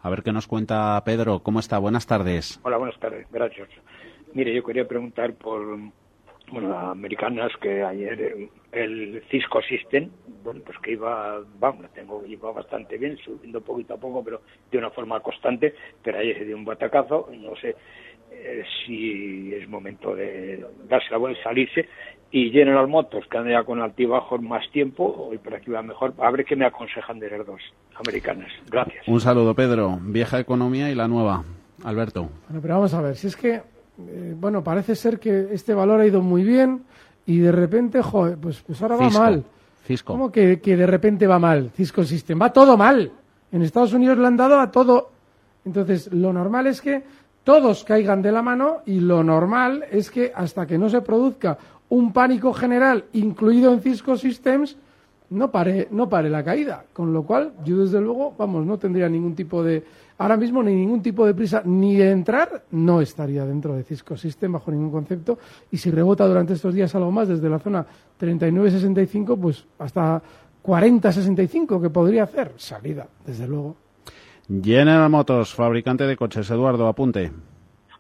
A 0.03 0.11
ver 0.11 0.23
qué 0.23 0.33
nos 0.33 0.47
cuenta 0.47 1.03
Pedro. 1.05 1.41
¿Cómo 1.41 1.61
está? 1.61 1.79
Buenas 1.79 2.07
tardes. 2.07 2.61
Hola, 2.63 2.77
buenas 2.77 2.99
tardes. 2.99 3.27
Gracias. 3.31 3.69
Mire, 4.35 4.55
yo 4.55 4.63
quería 4.63 4.87
preguntar 4.87 5.35
por 5.35 5.79
bueno, 6.51 6.77
americanas 6.77 7.53
que 7.61 7.83
ayer 7.83 8.49
el 8.73 9.23
Cisco 9.31 9.63
System, 9.63 10.11
bueno, 10.43 10.63
pues 10.65 10.79
que 10.79 10.93
iba, 10.93 11.41
vamos, 11.59 11.93
tengo, 11.93 12.25
iba 12.27 12.53
bastante 12.53 12.99
bien, 12.99 13.17
subiendo 13.19 13.61
poquito 13.61 13.95
a 13.95 13.99
poco, 13.99 14.25
pero 14.25 14.43
de 14.71 14.79
una 14.79 14.91
forma 14.91 15.21
constante, 15.21 15.75
pero 16.03 16.19
ayer 16.19 16.39
se 16.39 16.45
dio 16.45 16.57
un 16.57 16.65
batacazo, 16.65 17.29
no 17.33 17.55
sé 17.57 17.77
eh, 18.33 18.65
si 18.85 19.55
es 19.55 19.69
momento 19.69 20.15
de 20.15 20.65
darse 20.89 21.11
la 21.11 21.19
vuelta, 21.19 21.43
salirse, 21.43 21.89
y 22.33 22.51
General 22.51 22.87
Motors, 22.87 23.27
que 23.29 23.39
anda 23.39 23.51
ya 23.51 23.65
con 23.65 23.81
altibajos 23.81 24.41
más 24.41 24.69
tiempo, 24.71 25.29
hoy 25.29 25.39
por 25.39 25.55
aquí 25.55 25.71
va 25.71 25.83
mejor, 25.83 26.15
a 26.19 26.31
ver 26.31 26.45
qué 26.45 26.55
me 26.55 26.65
aconsejan 26.65 27.19
de 27.19 27.31
las 27.31 27.47
dos 27.47 27.61
americanas. 27.97 28.49
Gracias. 28.71 29.07
Un 29.09 29.21
saludo, 29.21 29.55
Pedro. 29.55 29.99
Vieja 30.01 30.39
economía 30.39 30.91
y 30.91 30.95
la 30.95 31.09
nueva. 31.09 31.45
Alberto. 31.83 32.29
Bueno, 32.49 32.61
pero 32.61 32.75
vamos 32.75 32.95
a 32.95 33.01
ver, 33.01 33.17
si 33.17 33.27
es 33.27 33.37
que, 33.37 33.55
eh, 33.55 34.35
bueno, 34.37 34.63
parece 34.63 34.95
ser 34.95 35.19
que 35.19 35.49
este 35.53 35.75
valor 35.75 36.01
ha 36.01 36.07
ido 36.07 36.21
muy 36.21 36.45
bien 36.45 36.83
y 37.27 37.39
de 37.39 37.53
repente, 37.53 38.03
joder, 38.03 38.39
pues, 38.39 38.63
pues 38.63 38.81
ahora 38.83 38.97
va 38.97 39.11
mal. 39.11 39.45
Cisco. 39.85 40.13
¿Cómo 40.13 40.31
que, 40.31 40.61
que 40.61 40.77
de 40.77 40.87
repente 40.87 41.27
va 41.27 41.39
mal? 41.39 41.71
Cisco 41.75 42.05
System. 42.05 42.41
Va 42.41 42.53
todo 42.53 42.77
mal. 42.77 43.11
En 43.51 43.63
Estados 43.63 43.93
Unidos 43.93 44.19
le 44.19 44.27
han 44.27 44.37
dado 44.37 44.61
a 44.61 44.71
todo. 44.71 45.11
Entonces, 45.65 46.13
lo 46.13 46.33
normal 46.33 46.67
es 46.67 46.81
que 46.81 47.03
todos 47.45 47.85
caigan 47.85 48.23
de 48.23 48.31
la 48.31 48.43
mano 48.43 48.79
y 48.87 49.01
lo 49.01 49.25
normal 49.25 49.85
es 49.91 50.11
que 50.11 50.33
hasta 50.35 50.67
que 50.67 50.79
no 50.79 50.89
se 50.89 51.01
produzca 51.01 51.59
un 51.91 52.13
pánico 52.13 52.53
general, 52.55 53.05
incluido 53.13 53.73
en 53.73 53.81
Cisco 53.81 54.17
Systems, 54.17 54.77
no 55.31 55.51
pare, 55.51 55.89
no 55.91 56.09
pare 56.09 56.29
la 56.31 56.43
caída. 56.43 56.85
Con 56.93 57.13
lo 57.13 57.23
cual, 57.25 57.53
yo 57.65 57.79
desde 57.79 58.01
luego, 58.01 58.35
vamos, 58.37 58.67
no 58.67 58.79
tendría 58.79 59.09
ningún 59.09 59.35
tipo 59.35 59.63
de, 59.63 59.85
ahora 60.19 60.37
mismo 60.37 60.63
ni 60.63 60.75
ningún 60.75 61.03
tipo 61.03 61.27
de 61.27 61.35
prisa 61.35 61.63
ni 61.65 61.97
de 61.97 62.11
entrar, 62.11 62.65
no 62.73 63.01
estaría 63.01 63.45
dentro 63.45 63.75
de 63.75 63.85
Cisco 63.85 64.17
Systems 64.17 64.55
bajo 64.55 64.71
ningún 64.71 64.91
concepto. 64.91 65.39
Y 65.71 65.77
si 65.77 65.91
rebota 65.91 66.27
durante 66.27 66.55
estos 66.55 66.75
días 66.75 66.95
algo 66.95 67.11
más, 67.11 67.29
desde 67.29 67.49
la 67.49 67.59
zona 67.59 67.87
39.65, 68.21 69.39
pues 69.41 69.65
hasta 69.79 70.23
40.65 70.65 71.81
que 71.81 71.91
podría 71.91 72.25
hacer 72.25 72.53
salida, 72.57 73.07
desde 73.25 73.47
luego. 73.47 73.77
General 74.63 75.09
Motors, 75.09 75.55
fabricante 75.55 76.05
de 76.05 76.17
coches. 76.17 76.51
Eduardo, 76.51 76.89
apunte. 76.89 77.31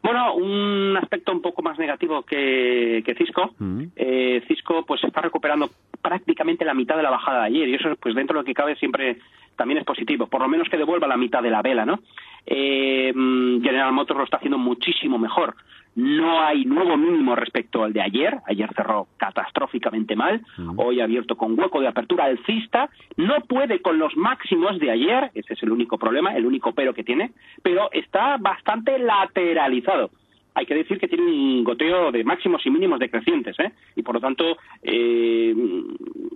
Bueno, 0.02 0.34
un 0.34 0.96
aspecto 0.96 1.32
un 1.32 1.42
poco 1.42 1.62
más 1.62 1.78
negativo 1.78 2.22
que, 2.22 3.14
Cisco. 3.18 3.54
Mm. 3.58 3.84
Eh, 3.96 4.42
Cisco 4.48 4.84
pues 4.86 5.04
está 5.04 5.20
recuperando 5.20 5.70
prácticamente 6.00 6.64
la 6.64 6.74
mitad 6.74 6.96
de 6.96 7.02
la 7.02 7.10
bajada 7.10 7.40
de 7.40 7.46
ayer 7.46 7.68
y 7.68 7.74
eso 7.74 7.94
pues 8.00 8.14
dentro 8.14 8.34
de 8.34 8.40
lo 8.40 8.44
que 8.44 8.54
cabe 8.54 8.76
siempre 8.76 9.18
también 9.56 9.78
es 9.78 9.84
positivo. 9.84 10.26
Por 10.26 10.40
lo 10.40 10.48
menos 10.48 10.68
que 10.70 10.78
devuelva 10.78 11.06
la 11.06 11.18
mitad 11.18 11.42
de 11.42 11.50
la 11.50 11.60
vela, 11.60 11.84
¿no? 11.84 12.00
Eh, 12.46 13.12
mm, 13.14 13.62
General 13.62 13.92
Motors 13.92 14.18
lo 14.18 14.24
está 14.24 14.38
haciendo 14.38 14.56
muchísimo 14.56 15.18
mejor. 15.18 15.54
No 15.96 16.40
hay 16.40 16.64
nuevo 16.64 16.96
mínimo 16.96 17.34
respecto 17.34 17.82
al 17.82 17.92
de 17.92 18.00
ayer. 18.00 18.38
Ayer 18.46 18.70
cerró 18.74 19.08
catastróficamente 19.16 20.16
mal. 20.16 20.40
Hoy 20.76 21.00
ha 21.00 21.04
abierto 21.04 21.36
con 21.36 21.58
hueco 21.58 21.80
de 21.80 21.88
apertura 21.88 22.24
alcista. 22.24 22.88
No 23.16 23.40
puede 23.40 23.82
con 23.82 23.98
los 23.98 24.16
máximos 24.16 24.78
de 24.78 24.90
ayer. 24.90 25.30
Ese 25.34 25.54
es 25.54 25.62
el 25.62 25.72
único 25.72 25.98
problema, 25.98 26.34
el 26.36 26.46
único 26.46 26.72
pero 26.72 26.94
que 26.94 27.04
tiene. 27.04 27.32
Pero 27.62 27.90
está 27.92 28.36
bastante 28.38 28.98
lateralizado 28.98 30.10
hay 30.54 30.66
que 30.66 30.74
decir 30.74 30.98
que 30.98 31.08
tiene 31.08 31.24
un 31.24 31.64
goteo 31.64 32.10
de 32.10 32.24
máximos 32.24 32.64
y 32.66 32.70
mínimos 32.70 32.98
decrecientes, 32.98 33.58
¿eh? 33.60 33.72
Y 33.96 34.02
por 34.02 34.16
lo 34.16 34.20
tanto, 34.20 34.58
eh, 34.82 35.54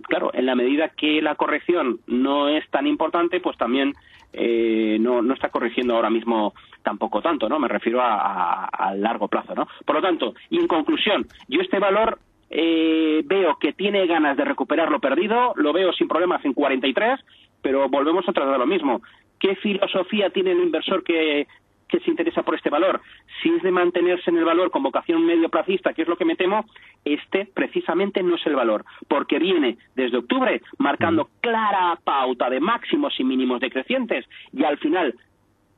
claro, 0.03 0.31
en 0.33 0.45
la 0.45 0.55
medida 0.55 0.89
que 0.89 1.21
la 1.21 1.35
corrección 1.35 1.99
no 2.07 2.49
es 2.49 2.67
tan 2.69 2.87
importante, 2.87 3.39
pues 3.39 3.57
también 3.57 3.93
eh, 4.33 4.97
no, 4.99 5.21
no 5.21 5.33
está 5.33 5.49
corrigiendo 5.49 5.95
ahora 5.95 6.09
mismo 6.09 6.53
tampoco 6.83 7.21
tanto, 7.21 7.49
¿no? 7.49 7.59
Me 7.59 7.67
refiero 7.67 7.99
a, 8.01 8.93
largo 8.95 9.27
plazo, 9.27 9.55
¿no? 9.55 9.67
Por 9.85 9.95
lo 9.95 10.01
tanto, 10.01 10.35
y 10.49 10.57
en 10.57 10.67
conclusión, 10.67 11.25
yo 11.47 11.61
este 11.61 11.79
valor 11.79 12.19
eh, 12.49 13.21
veo 13.25 13.57
que 13.59 13.73
tiene 13.73 14.05
ganas 14.05 14.37
de 14.37 14.45
recuperar 14.45 14.89
lo 14.91 14.99
perdido, 14.99 15.53
lo 15.55 15.73
veo 15.73 15.91
sin 15.93 16.07
problemas 16.07 16.45
en 16.45 16.53
43, 16.53 17.19
pero 17.61 17.89
volvemos 17.89 18.27
a 18.29 18.33
tratar 18.33 18.59
lo 18.59 18.67
mismo. 18.67 19.01
¿Qué 19.39 19.55
filosofía 19.55 20.29
tiene 20.29 20.51
el 20.51 20.63
inversor 20.63 21.03
que, 21.03 21.47
que 21.87 21.99
se 21.99 22.09
interesa 22.09 22.43
por 22.43 22.55
este 22.55 22.69
valor. 22.69 23.01
Si 23.41 23.49
es 23.49 23.63
de 23.63 23.71
mantenerse 23.71 24.29
en 24.29 24.37
el 24.37 24.45
valor 24.45 24.71
con 24.71 24.83
vocación 24.83 25.25
medio 25.25 25.49
placista, 25.49 25.93
que 25.93 26.03
es 26.03 26.07
lo 26.07 26.17
que 26.17 26.25
me 26.25 26.35
temo, 26.35 26.65
este 27.03 27.45
precisamente 27.45 28.23
no 28.23 28.35
es 28.35 28.45
el 28.45 28.55
valor, 28.55 28.85
porque 29.07 29.39
viene 29.39 29.77
desde 29.95 30.17
octubre 30.17 30.61
marcando 30.77 31.29
clara 31.41 31.99
pauta 32.03 32.49
de 32.49 32.59
máximos 32.59 33.13
y 33.19 33.23
mínimos 33.23 33.59
decrecientes 33.59 34.25
y 34.51 34.63
al 34.63 34.77
final 34.77 35.15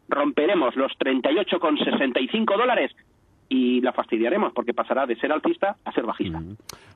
romperemos 0.09 0.75
los 0.75 0.91
38,65 0.99 2.57
dólares 2.57 2.95
y 3.49 3.81
la 3.81 3.93
fastidiaremos 3.93 4.53
porque 4.53 4.73
pasará 4.73 5.05
de 5.05 5.15
ser 5.17 5.31
alcista 5.31 5.77
a 5.83 5.91
ser 5.91 6.05
bajista. 6.05 6.41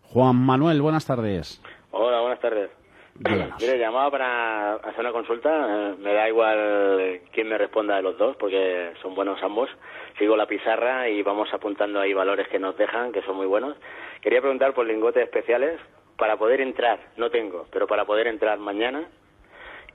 Juan 0.03 0.35
Manuel, 0.35 0.81
buenas 0.81 1.05
tardes. 1.05 1.61
Hola, 1.91 2.21
buenas 2.21 2.39
tardes. 2.39 2.80
Mire, 3.19 3.77
llamaba 3.77 4.09
para 4.09 4.75
hacer 4.75 4.99
una 5.01 5.11
consulta. 5.11 5.49
Eh, 5.49 5.95
me 5.99 6.13
da 6.13 6.27
igual 6.27 7.21
quién 7.31 7.49
me 7.49 7.57
responda 7.57 7.95
de 7.95 8.01
los 8.01 8.17
dos, 8.17 8.35
porque 8.37 8.93
son 9.01 9.13
buenos 9.13 9.41
ambos. 9.43 9.69
Sigo 10.17 10.35
la 10.35 10.47
pizarra 10.47 11.07
y 11.09 11.21
vamos 11.21 11.53
apuntando 11.53 11.99
ahí 11.99 12.13
valores 12.13 12.47
que 12.47 12.59
nos 12.59 12.77
dejan, 12.77 13.11
que 13.11 13.21
son 13.21 13.35
muy 13.35 13.45
buenos. 13.47 13.77
Quería 14.21 14.41
preguntar 14.41 14.73
por 14.73 14.85
lingotes 14.85 15.23
especiales 15.23 15.79
para 16.17 16.37
poder 16.37 16.61
entrar. 16.61 16.99
No 17.17 17.29
tengo, 17.29 17.67
pero 17.71 17.87
para 17.87 18.05
poder 18.05 18.27
entrar 18.27 18.57
mañana 18.59 19.07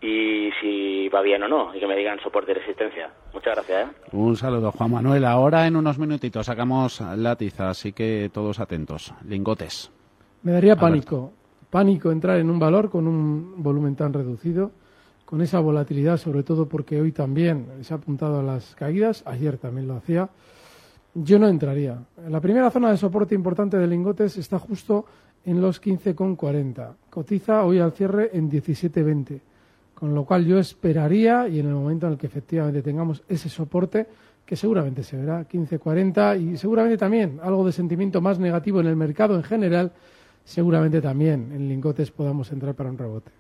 y 0.00 0.50
si 0.60 1.08
va 1.08 1.22
bien 1.22 1.42
o 1.42 1.48
no, 1.48 1.74
y 1.74 1.80
que 1.80 1.86
me 1.86 1.96
digan 1.96 2.20
soporte 2.20 2.52
y 2.52 2.54
resistencia. 2.54 3.10
Muchas 3.32 3.54
gracias. 3.54 3.88
¿eh? 3.88 3.92
Un 4.12 4.36
saludo, 4.36 4.70
Juan 4.72 4.92
Manuel. 4.92 5.24
Ahora 5.24 5.66
en 5.66 5.76
unos 5.76 5.98
minutitos 5.98 6.46
sacamos 6.46 7.00
la 7.00 7.36
tiza, 7.36 7.70
así 7.70 7.92
que 7.92 8.30
todos 8.32 8.60
atentos. 8.60 9.14
Lingotes. 9.24 9.90
Me 10.42 10.52
daría 10.52 10.76
pánico 10.76 11.32
pánico 11.76 12.10
entrar 12.10 12.38
en 12.38 12.48
un 12.48 12.58
valor 12.58 12.88
con 12.88 13.06
un 13.06 13.62
volumen 13.62 13.94
tan 13.94 14.10
reducido, 14.10 14.70
con 15.26 15.42
esa 15.42 15.60
volatilidad, 15.60 16.16
sobre 16.16 16.42
todo 16.42 16.66
porque 16.66 16.98
hoy 16.98 17.12
también 17.12 17.66
se 17.82 17.92
ha 17.92 17.98
apuntado 17.98 18.40
a 18.40 18.42
las 18.42 18.74
caídas, 18.74 19.22
ayer 19.26 19.58
también 19.58 19.86
lo 19.86 19.96
hacía. 19.96 20.26
Yo 21.12 21.38
no 21.38 21.46
entraría. 21.46 21.98
La 22.30 22.40
primera 22.40 22.70
zona 22.70 22.90
de 22.90 22.96
soporte 22.96 23.34
importante 23.34 23.76
de 23.76 23.86
lingotes 23.86 24.38
está 24.38 24.58
justo 24.58 25.04
en 25.44 25.60
los 25.60 25.82
15,40. 25.82 26.94
Cotiza 27.10 27.62
hoy 27.62 27.78
al 27.78 27.92
cierre 27.92 28.30
en 28.32 28.50
17,20. 28.50 29.38
Con 29.94 30.14
lo 30.14 30.24
cual 30.24 30.46
yo 30.46 30.58
esperaría, 30.58 31.46
y 31.46 31.60
en 31.60 31.66
el 31.66 31.74
momento 31.74 32.06
en 32.06 32.12
el 32.12 32.18
que 32.18 32.26
efectivamente 32.26 32.80
tengamos 32.80 33.22
ese 33.28 33.50
soporte, 33.50 34.06
que 34.46 34.56
seguramente 34.56 35.02
se 35.02 35.18
verá 35.18 35.46
15,40 35.46 36.40
y 36.40 36.56
seguramente 36.56 36.96
también 36.96 37.38
algo 37.42 37.66
de 37.66 37.72
sentimiento 37.72 38.22
más 38.22 38.38
negativo 38.38 38.80
en 38.80 38.86
el 38.86 38.96
mercado 38.96 39.36
en 39.36 39.42
general, 39.42 39.92
seguramente 40.46 41.02
también 41.02 41.52
en 41.52 41.68
lingotes 41.68 42.10
podamos 42.10 42.50
entrar 42.52 42.74
para 42.74 42.90
un 42.90 42.96
rebote. 42.96 43.30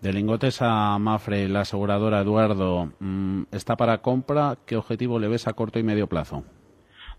De 0.00 0.12
lingotes 0.12 0.62
a 0.62 0.98
Mafre, 0.98 1.48
la 1.48 1.60
aseguradora 1.60 2.20
Eduardo, 2.20 2.92
mm, 3.00 3.42
¿está 3.50 3.76
para 3.76 3.98
compra? 3.98 4.56
¿Qué 4.66 4.76
objetivo 4.76 5.18
le 5.18 5.28
ves 5.28 5.48
a 5.48 5.52
corto 5.52 5.78
y 5.78 5.82
medio 5.82 6.06
plazo? 6.06 6.44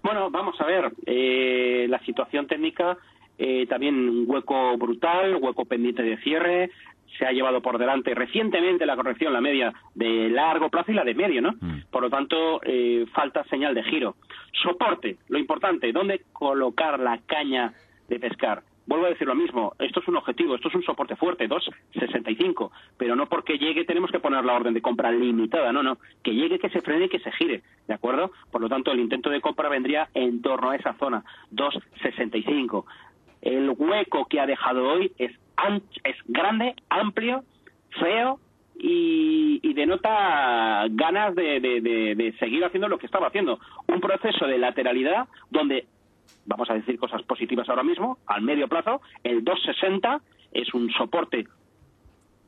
Bueno, 0.02 0.32
vamos 0.32 0.60
a 0.60 0.66
ver. 0.66 0.92
Eh, 1.06 1.86
la 1.90 2.00
situación 2.00 2.48
técnica 2.48 2.98
eh, 3.44 3.66
también 3.66 3.96
un 3.96 4.26
hueco 4.28 4.78
brutal, 4.78 5.38
hueco 5.42 5.66
pendiente 5.66 6.04
de 6.04 6.18
cierre, 6.18 6.70
se 7.18 7.26
ha 7.26 7.32
llevado 7.32 7.60
por 7.60 7.80
delante 7.80 8.14
recientemente 8.14 8.86
la 8.86 8.96
corrección, 8.96 9.34
la 9.34 9.42
media 9.42 9.74
de 9.96 10.30
largo 10.30 10.70
plazo 10.70 10.92
y 10.92 10.94
la 10.94 11.04
de 11.04 11.16
medio, 11.16 11.42
¿no? 11.42 11.54
Mm. 11.60 11.86
Por 11.90 12.04
lo 12.04 12.10
tanto, 12.12 12.62
eh, 12.64 13.06
falta 13.12 13.44
señal 13.46 13.74
de 13.74 13.82
giro. 13.82 14.16
Soporte, 14.62 15.18
lo 15.28 15.40
importante, 15.40 15.92
¿dónde 15.92 16.22
colocar 16.32 17.00
la 17.00 17.18
caña 17.26 17.74
de 18.08 18.20
pescar? 18.20 18.62
Vuelvo 18.88 19.06
a 19.06 19.10
decir 19.10 19.28
lo 19.28 19.36
mismo, 19.36 19.74
esto 19.80 20.00
es 20.00 20.08
un 20.08 20.18
objetivo, 20.18 20.56
esto 20.56 20.68
es 20.68 20.76
un 20.76 20.84
soporte 20.84 21.16
fuerte, 21.16 21.48
2.65, 21.48 22.72
pero 22.98 23.16
no 23.16 23.28
porque 23.28 23.58
llegue 23.58 23.86
tenemos 23.86 24.12
que 24.12 24.20
poner 24.20 24.44
la 24.44 24.54
orden 24.56 24.74
de 24.74 24.82
compra 24.82 25.12
limitada, 25.12 25.72
no, 25.72 25.84
no, 25.84 25.98
que 26.24 26.34
llegue, 26.34 26.58
que 26.60 26.70
se 26.70 26.82
frene 26.82 27.06
y 27.06 27.10
que 27.10 27.20
se 27.20 27.32
gire, 27.34 27.62
¿de 27.88 27.94
acuerdo? 27.94 28.32
Por 28.52 28.60
lo 28.60 28.68
tanto, 28.70 28.92
el 28.92 29.00
intento 29.00 29.30
de 29.30 29.40
compra 29.40 29.70
vendría 29.70 30.10
en 30.14 30.42
torno 30.42 30.72
a 30.72 30.76
esa 30.76 30.94
zona, 30.96 31.24
2.65. 31.54 32.86
El 33.42 33.70
hueco 33.78 34.26
que 34.28 34.40
ha 34.40 34.46
dejado 34.46 34.88
hoy 34.88 35.12
es, 35.18 35.32
anch- 35.58 36.02
es 36.04 36.16
grande, 36.26 36.76
amplio, 36.90 37.44
feo 38.00 38.40
y, 38.80 39.60
y 39.62 39.74
denota 39.74 40.86
ganas 40.90 41.36
de 41.36 42.36
seguir 42.40 42.66
haciendo 42.66 42.88
lo 42.90 42.98
que 42.98 43.06
estaba 43.06 43.28
haciendo. 43.28 43.60
Un 43.88 44.00
proceso 44.02 44.46
de 44.48 44.58
lateralidad 44.58 45.28
donde, 45.50 45.86
vamos 46.46 46.70
a 46.70 46.74
decir 46.74 46.98
cosas 46.98 47.22
positivas 47.24 47.68
ahora 47.70 47.84
mismo, 47.84 48.18
al 48.28 48.42
medio 48.42 48.68
plazo, 48.68 49.02
el 49.24 49.44
260 49.44 50.22
es 50.54 50.74
un 50.74 50.92
soporte 50.92 51.48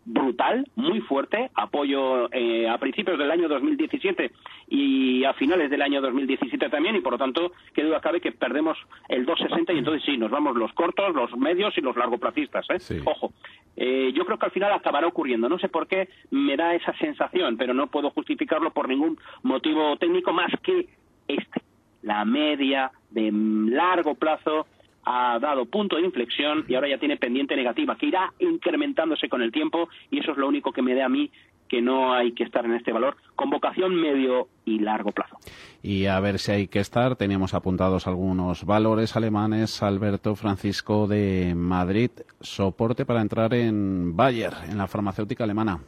brutal, 0.06 0.68
muy 0.76 1.00
fuerte, 1.02 1.50
apoyo 1.56 2.32
eh, 2.34 2.68
a 2.68 2.78
principios 2.78 3.18
del 3.18 3.32
año 3.32 3.48
2017 3.48 4.32
y 4.68 5.24
a 5.24 5.34
finales 5.34 5.70
del 5.70 5.82
año 5.82 6.02
2017 6.02 6.70
también, 6.70 6.96
y 6.96 7.02
por 7.02 7.14
lo 7.14 7.18
tanto, 7.18 7.54
qué 7.74 7.84
duda 7.84 8.02
cabe 8.02 8.20
que 8.20 8.32
perdemos 8.32 8.78
el 9.08 9.26
260 9.26 9.74
y 9.74 9.78
entonces 9.78 10.04
sí, 10.06 10.18
nos 10.18 10.32
vamos 10.32 10.56
los 10.56 10.74
cortos, 10.74 11.16
los 11.16 11.36
medios 11.38 11.78
y 11.78 11.82
los 11.82 11.96
largoplacistas. 11.96 12.66
¿eh? 12.70 13.02
Ojo, 13.06 13.34
eh, 13.78 14.12
yo 14.14 14.26
creo 14.26 14.38
que 14.38 14.46
al 14.46 14.52
final 14.52 14.74
acabará 14.74 15.08
ocurriendo. 15.08 15.48
No 15.48 15.60
sé 15.60 15.70
por 15.70 15.88
qué 15.88 16.10
me 16.32 16.58
da 16.58 16.76
esa 16.76 16.94
sensación, 16.98 17.58
pero 17.58 17.74
no 17.74 17.88
puedo 17.88 18.10
justificarlo 18.12 18.72
por 18.72 18.90
ningún 18.90 19.18
motivo 19.44 19.96
técnico 19.98 20.34
más 20.34 20.52
que 20.62 20.88
este. 21.28 21.62
La 22.04 22.24
media 22.26 22.92
de 23.10 23.32
largo 23.32 24.16
plazo 24.16 24.68
ha 25.06 25.38
dado 25.40 25.66
punto 25.66 25.98
de 25.98 26.04
inflexión 26.04 26.66
y 26.68 26.76
ahora 26.76 26.90
ya 26.90 26.98
tiene 26.98 27.18
pendiente 27.18 27.56
negativa, 27.56 27.98
que 27.98 28.08
irá 28.08 28.32
incrementándose 28.40 29.28
con 29.28 29.42
el 29.42 29.52
tiempo 29.52 29.90
y 30.12 30.20
eso 30.20 30.32
es 30.32 30.38
lo 30.38 30.48
único 30.48 30.72
que 30.72 30.82
me 30.82 30.96
da 30.96 31.06
a 31.06 31.10
mí 31.10 31.30
que 31.68 31.82
no 31.82 32.14
hay 32.14 32.34
que 32.34 32.44
estar 32.44 32.64
en 32.66 32.74
este 32.74 32.92
valor, 32.92 33.18
con 33.36 33.50
vocación 33.50 33.96
medio 33.96 34.48
y 34.64 34.78
largo 34.78 35.12
plazo. 35.12 35.38
Y 35.82 36.06
a 36.06 36.20
ver 36.20 36.38
si 36.38 36.52
hay 36.52 36.68
que 36.68 36.80
estar, 36.80 37.16
teníamos 37.16 37.56
apuntados 37.56 38.06
algunos 38.06 38.64
valores 38.64 39.16
alemanes. 39.16 39.82
Alberto 39.82 40.36
Francisco 40.36 41.08
de 41.08 41.54
Madrid, 41.56 42.12
soporte 42.42 43.06
para 43.06 43.22
entrar 43.22 43.56
en 43.56 44.16
Bayer, 44.16 44.54
en 44.70 44.78
la 44.78 44.88
farmacéutica 44.88 45.46
alemana. 45.46 45.80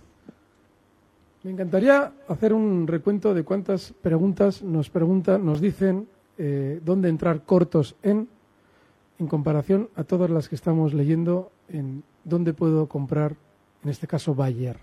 Me 1.45 1.51
encantaría 1.51 2.11
hacer 2.27 2.53
un 2.53 2.87
recuento 2.87 3.35
de 3.35 3.43
cuántas 3.43 3.93
preguntas 4.01 4.63
nos 4.63 4.89
preguntan, 4.89 5.45
nos 5.45 5.61
dicen 5.61 6.07
eh, 6.39 6.81
dónde 6.83 7.07
entrar 7.07 7.43
cortos 7.43 7.95
en, 8.01 8.27
en 9.19 9.27
comparación 9.27 9.89
a 9.95 10.05
todas 10.05 10.31
las 10.31 10.49
que 10.49 10.55
estamos 10.55 10.95
leyendo 10.95 11.51
en 11.69 12.01
dónde 12.23 12.55
puedo 12.55 12.87
comprar, 12.87 13.35
en 13.83 13.91
este 13.91 14.07
caso 14.07 14.33
Bayer. 14.33 14.77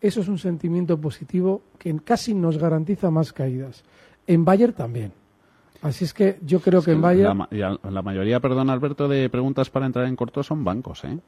Eso 0.00 0.22
es 0.22 0.28
un 0.28 0.38
sentimiento 0.38 0.98
positivo 0.98 1.60
que 1.78 1.94
casi 2.02 2.32
nos 2.32 2.56
garantiza 2.56 3.10
más 3.10 3.34
caídas. 3.34 3.84
En 4.26 4.42
Bayer 4.42 4.72
también. 4.72 5.12
Así 5.82 6.06
es 6.06 6.14
que 6.14 6.38
yo 6.40 6.60
creo 6.60 6.80
que 6.80 6.92
en 6.92 7.02
Bayer, 7.02 7.26
La, 7.26 8.02
mayoría, 8.02 8.40
perdón, 8.40 8.70
Alberto, 8.70 9.06
de 9.06 9.28
preguntas 9.28 9.68
para 9.68 9.84
entrar 9.84 10.06
en 10.06 10.16
corto 10.16 10.42
son 10.42 10.64
bancos, 10.64 11.04
¿eh? 11.04 11.18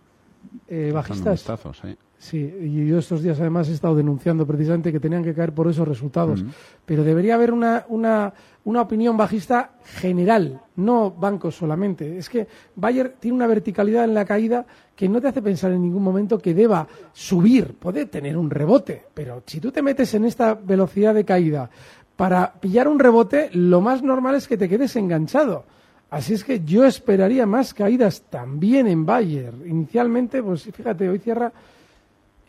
eh, 0.68 0.87
Son 0.87 0.94
bajistas, 0.94 1.32
vistazos, 1.35 1.85
¿eh? 1.85 1.98
Sí, 2.22 2.38
y 2.38 2.87
yo 2.87 3.00
estos 3.00 3.20
días 3.20 3.40
además 3.40 3.68
he 3.68 3.72
estado 3.72 3.96
denunciando 3.96 4.46
precisamente 4.46 4.92
que 4.92 5.00
tenían 5.00 5.24
que 5.24 5.35
caer 5.35 5.52
por 5.52 5.68
esos 5.68 5.88
resultados. 5.88 6.44
Pero 6.87 7.02
debería 7.02 7.35
haber 7.35 7.52
una, 7.52 7.85
una, 7.88 8.32
una 8.62 8.82
opinión 8.82 9.16
bajista 9.16 9.72
general, 9.82 10.61
no 10.76 11.11
bancos 11.11 11.56
solamente. 11.56 12.16
Es 12.16 12.28
que 12.28 12.46
Bayer 12.76 13.16
tiene 13.18 13.38
una 13.38 13.48
verticalidad 13.48 14.04
en 14.04 14.14
la 14.14 14.24
caída 14.24 14.64
que 14.94 15.08
no 15.08 15.20
te 15.20 15.26
hace 15.26 15.42
pensar 15.42 15.72
en 15.72 15.82
ningún 15.82 16.04
momento 16.04 16.38
que 16.38 16.54
deba 16.54 16.87
subir. 17.12 17.74
Puede 17.74 18.06
tener 18.06 18.37
un 18.37 18.50
rebote, 18.50 19.02
pero 19.12 19.42
si 19.44 19.58
tú 19.58 19.72
te 19.72 19.82
metes 19.82 20.14
en 20.14 20.24
esta 20.24 20.54
velocidad 20.54 21.14
de 21.14 21.24
caída 21.24 21.68
para 22.14 22.52
pillar 22.52 22.87
un 22.87 23.00
rebote, 23.00 23.50
lo 23.52 23.80
más 23.80 24.00
normal 24.00 24.37
es 24.37 24.46
que 24.46 24.56
te 24.56 24.68
quedes 24.68 24.94
enganchado. 24.94 25.64
Así 26.08 26.35
es 26.35 26.44
que 26.44 26.61
yo 26.64 26.85
esperaría 26.85 27.46
más 27.46 27.74
caídas 27.74 28.22
también 28.30 28.87
en 28.87 29.04
Bayer. 29.04 29.52
Inicialmente, 29.66 30.40
pues 30.40 30.62
fíjate, 30.62 31.08
hoy 31.08 31.18
cierra 31.18 31.52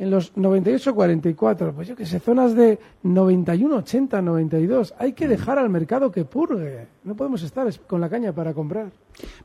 en 0.04 0.12
los 0.12 0.36
98-44, 0.36 1.74
pues 1.74 1.88
yo 1.88 1.96
que 1.96 2.06
sé, 2.06 2.20
zonas 2.20 2.54
de 2.56 2.78
91-80-92. 3.04 4.94
Hay 5.00 5.14
que 5.14 5.28
dejar 5.28 5.58
al 5.58 5.70
mercado 5.70 6.12
que 6.12 6.26
purgue. 6.26 6.88
No 7.04 7.16
podemos 7.16 7.42
estar 7.42 7.66
es- 7.68 7.80
con 7.80 8.02
la 8.02 8.10
caña 8.10 8.34
para 8.34 8.54
comprar. 8.54 8.92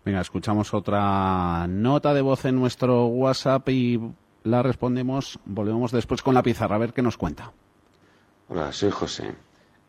Venga, 0.04 0.20
escuchamos 0.20 0.74
otra 0.74 1.66
nota 1.68 2.12
de 2.12 2.22
voz 2.22 2.44
en 2.44 2.56
nuestro 2.56 3.06
WhatsApp 3.06 3.68
y 3.68 4.00
la 4.44 4.62
respondemos. 4.62 5.38
Volvemos 5.44 5.92
después 5.92 6.22
con 6.22 6.34
la 6.34 6.42
pizarra 6.42 6.74
a 6.76 6.78
ver 6.78 6.92
qué 6.92 7.02
nos 7.02 7.16
cuenta. 7.16 7.52
Hola, 8.48 8.72
soy 8.72 8.90
José. 8.90 9.34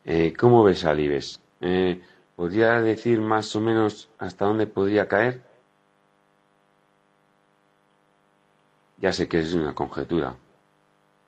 Eh, 0.05 0.33
¿Cómo 0.37 0.63
ves 0.63 0.85
al 0.85 0.99
IBEX? 0.99 1.39
Eh, 1.61 2.01
¿Podría 2.35 2.79
decir 2.81 3.19
más 3.21 3.55
o 3.55 3.61
menos 3.61 4.09
hasta 4.19 4.45
dónde 4.45 4.67
podría 4.67 5.07
caer? 5.07 5.41
Ya 8.97 9.13
sé 9.13 9.27
que 9.27 9.39
es 9.39 9.53
una 9.53 9.73
conjetura. 9.73 10.35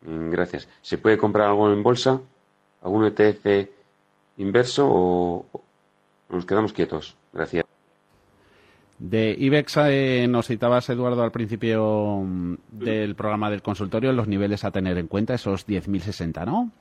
Mm, 0.02 0.30
Gracias. 0.30 0.70
¿Se 0.82 0.98
puede 0.98 1.18
comprar 1.18 1.48
algo 1.48 1.72
en 1.72 1.84
bolsa? 1.84 2.22
¿Algún 2.82 3.06
ETF 3.06 3.70
inverso 4.38 4.88
o 4.90 5.46
nos 6.30 6.46
quedamos 6.46 6.74
quietos? 6.74 7.16
Gracias. 7.34 7.66
De 9.02 9.36
IBEX 9.36 9.78
eh, 9.88 10.28
nos 10.30 10.46
citabas, 10.46 10.88
Eduardo, 10.90 11.24
al 11.24 11.32
principio 11.32 12.22
mm, 12.24 12.54
del 12.72 13.16
programa 13.16 13.50
del 13.50 13.64
consultorio, 13.64 14.14
los 14.14 14.28
niveles 14.28 14.64
a 14.64 14.72
tener 14.72 14.98
en 15.00 15.08
cuenta, 15.08 15.34
esos 15.34 15.68
10.060, 15.68 16.46
¿no? 16.46 16.72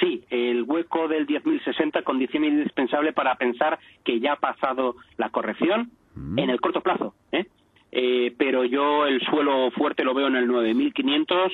Sí, 0.00 0.24
el 0.30 0.64
hueco 0.64 1.06
del 1.06 1.28
10.060 1.28 2.02
condición 2.02 2.44
indispensable 2.44 3.12
para 3.12 3.36
pensar 3.36 3.78
que 4.02 4.18
ya 4.18 4.32
ha 4.32 4.36
pasado 4.36 4.96
la 5.16 5.30
corrección 5.30 5.92
en 6.36 6.50
el 6.50 6.60
corto 6.60 6.80
plazo. 6.80 7.14
¿eh? 7.30 7.46
Eh, 7.92 8.34
pero 8.36 8.64
yo 8.64 9.06
el 9.06 9.20
suelo 9.20 9.70
fuerte 9.70 10.04
lo 10.04 10.14
veo 10.14 10.26
en 10.26 10.36
el 10.36 10.48
9.500, 10.48 11.52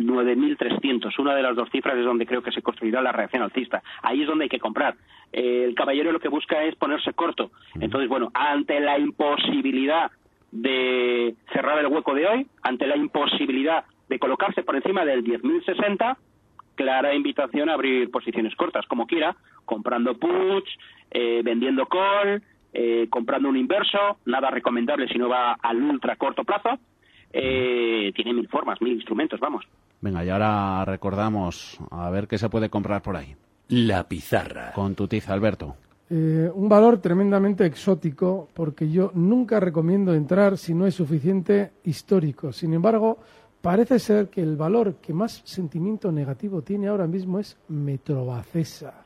9.300. 0.00 1.18
Una 1.18 1.34
de 1.34 1.42
las 1.42 1.56
dos 1.56 1.68
cifras 1.70 1.96
es 1.96 2.04
donde 2.04 2.26
creo 2.26 2.42
que 2.42 2.52
se 2.52 2.62
construirá 2.62 3.00
la 3.02 3.12
reacción 3.12 3.42
alcista. 3.42 3.82
Ahí 4.02 4.22
es 4.22 4.26
donde 4.26 4.44
hay 4.44 4.48
que 4.48 4.58
comprar. 4.58 4.96
El 5.32 5.74
caballero 5.74 6.12
lo 6.12 6.20
que 6.20 6.28
busca 6.28 6.62
es 6.64 6.74
ponerse 6.76 7.12
corto. 7.12 7.50
Entonces, 7.80 8.08
bueno, 8.08 8.30
ante 8.34 8.80
la 8.80 8.98
imposibilidad 8.98 10.10
de 10.50 11.34
cerrar 11.52 11.78
el 11.78 11.86
hueco 11.86 12.14
de 12.14 12.26
hoy, 12.26 12.46
ante 12.62 12.86
la 12.86 12.96
imposibilidad 12.96 13.84
de 14.08 14.18
colocarse 14.18 14.62
por 14.62 14.74
encima 14.74 15.04
del 15.04 15.22
10.060, 15.22 16.16
clara 16.74 17.14
invitación 17.14 17.68
a 17.68 17.74
abrir 17.74 18.10
posiciones 18.10 18.54
cortas, 18.56 18.86
como 18.86 19.06
quiera, 19.06 19.36
comprando 19.64 20.18
puts, 20.18 20.70
eh, 21.10 21.42
vendiendo 21.44 21.86
call, 21.86 22.42
eh, 22.72 23.06
comprando 23.10 23.48
un 23.48 23.56
inverso, 23.56 24.18
nada 24.24 24.50
recomendable 24.50 25.08
si 25.08 25.18
no 25.18 25.28
va 25.28 25.52
al 25.60 25.82
ultra 25.82 26.16
corto 26.16 26.44
plazo. 26.44 26.78
Eh, 27.32 28.12
tiene 28.14 28.34
mil 28.34 28.48
formas, 28.48 28.80
mil 28.80 28.94
instrumentos, 28.94 29.38
vamos. 29.40 29.64
Venga, 30.00 30.24
y 30.24 30.30
ahora 30.30 30.84
recordamos 30.84 31.78
a 31.90 32.10
ver 32.10 32.26
qué 32.26 32.38
se 32.38 32.48
puede 32.48 32.70
comprar 32.70 33.02
por 33.02 33.16
ahí. 33.16 33.36
La 33.68 34.08
pizarra. 34.08 34.72
Con 34.72 34.94
tu 34.94 35.06
tiza, 35.06 35.32
Alberto. 35.32 35.76
Eh, 36.08 36.50
un 36.52 36.68
valor 36.68 36.98
tremendamente 36.98 37.64
exótico 37.64 38.48
porque 38.52 38.90
yo 38.90 39.12
nunca 39.14 39.60
recomiendo 39.60 40.12
entrar 40.12 40.58
si 40.58 40.74
no 40.74 40.86
es 40.86 40.94
suficiente 40.96 41.70
histórico. 41.84 42.52
Sin 42.52 42.74
embargo, 42.74 43.18
parece 43.60 44.00
ser 44.00 44.28
que 44.28 44.42
el 44.42 44.56
valor 44.56 44.94
que 44.94 45.12
más 45.12 45.40
sentimiento 45.44 46.10
negativo 46.10 46.62
tiene 46.62 46.88
ahora 46.88 47.06
mismo 47.06 47.38
es 47.38 47.56
Metrobacesa. 47.68 49.04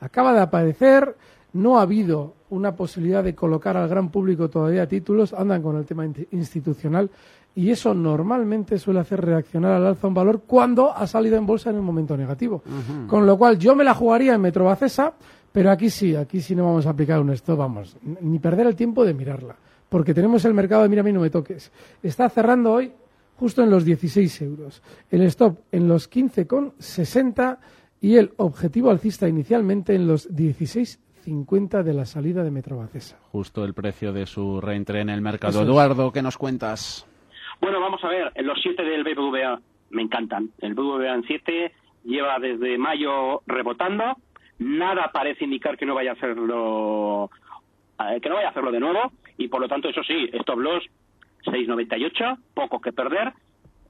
Acaba 0.00 0.32
de 0.32 0.40
aparecer, 0.40 1.14
no 1.52 1.78
ha 1.78 1.82
habido 1.82 2.34
una 2.48 2.74
posibilidad 2.74 3.22
de 3.22 3.34
colocar 3.34 3.76
al 3.76 3.88
gran 3.88 4.10
público 4.10 4.48
todavía 4.48 4.86
títulos, 4.88 5.34
andan 5.34 5.60
con 5.62 5.76
el 5.76 5.84
tema 5.84 6.06
in- 6.06 6.26
institucional 6.30 7.10
y 7.56 7.70
eso 7.70 7.94
normalmente 7.94 8.78
suele 8.78 9.00
hacer 9.00 9.22
reaccionar 9.22 9.72
al 9.72 9.86
alza 9.86 10.06
un 10.06 10.12
valor 10.12 10.42
cuando 10.46 10.94
ha 10.94 11.06
salido 11.06 11.38
en 11.38 11.46
bolsa 11.46 11.70
en 11.70 11.76
un 11.76 11.86
momento 11.86 12.14
negativo. 12.14 12.62
Con 13.08 13.24
lo 13.24 13.38
cual 13.38 13.58
yo 13.58 13.74
me 13.74 13.82
la 13.82 13.94
jugaría 13.94 14.34
en 14.34 14.42
Metrobacesa, 14.42 15.14
pero 15.52 15.70
aquí 15.70 15.88
sí, 15.88 16.14
aquí 16.14 16.42
sí 16.42 16.54
no 16.54 16.66
vamos 16.66 16.86
a 16.86 16.90
aplicar 16.90 17.18
un 17.18 17.30
stop, 17.30 17.58
vamos, 17.58 17.96
ni 18.20 18.38
perder 18.38 18.66
el 18.66 18.76
tiempo 18.76 19.06
de 19.06 19.14
mirarla, 19.14 19.56
porque 19.88 20.12
tenemos 20.12 20.44
el 20.44 20.52
mercado 20.52 20.82
de 20.82 20.90
mira 20.90 21.00
a 21.00 21.04
mí 21.04 21.14
no 21.14 21.20
me 21.20 21.30
toques. 21.30 21.72
Está 22.02 22.28
cerrando 22.28 22.74
hoy 22.74 22.92
justo 23.38 23.62
en 23.62 23.70
los 23.70 23.86
16 23.86 24.42
euros, 24.42 24.82
el 25.10 25.22
stop 25.22 25.60
en 25.72 25.88
los 25.88 26.10
15,60 26.10 27.56
y 28.02 28.16
el 28.16 28.34
objetivo 28.36 28.90
alcista 28.90 29.26
inicialmente 29.28 29.94
en 29.94 30.06
los 30.06 30.28
50 31.24 31.82
de 31.82 31.94
la 31.94 32.04
salida 32.04 32.44
de 32.44 32.50
Metrobacesa. 32.50 33.16
Justo 33.32 33.64
el 33.64 33.72
precio 33.72 34.12
de 34.12 34.26
su 34.26 34.60
reentré 34.60 35.00
en 35.00 35.08
el 35.08 35.22
mercado. 35.22 35.62
Eduardo, 35.62 36.12
¿qué 36.12 36.20
nos 36.20 36.36
cuentas? 36.36 37.06
Bueno, 37.60 37.80
vamos 37.80 38.02
a 38.04 38.08
ver, 38.08 38.32
los 38.44 38.60
siete 38.62 38.84
del 38.84 39.04
BBVA 39.04 39.60
me 39.90 40.02
encantan. 40.02 40.50
El 40.58 40.74
BBVA 40.74 41.14
en 41.14 41.24
7 41.24 41.72
lleva 42.04 42.38
desde 42.38 42.78
mayo 42.78 43.42
rebotando. 43.46 44.16
Nada 44.58 45.10
parece 45.12 45.44
indicar 45.44 45.76
que 45.76 45.86
no 45.86 45.94
vaya 45.94 46.12
a 46.12 46.14
hacerlo 46.14 47.30
eh, 47.98 48.20
que 48.20 48.28
no 48.28 48.36
vaya 48.36 48.48
a 48.48 48.50
hacerlo 48.50 48.72
de 48.72 48.80
nuevo 48.80 49.12
y 49.38 49.48
por 49.48 49.60
lo 49.60 49.68
tanto 49.68 49.88
eso 49.88 50.02
sí, 50.02 50.30
stop 50.32 50.58
loss 50.58 50.84
6.98, 51.44 52.38
poco 52.54 52.80
que 52.80 52.92
perder, 52.92 53.32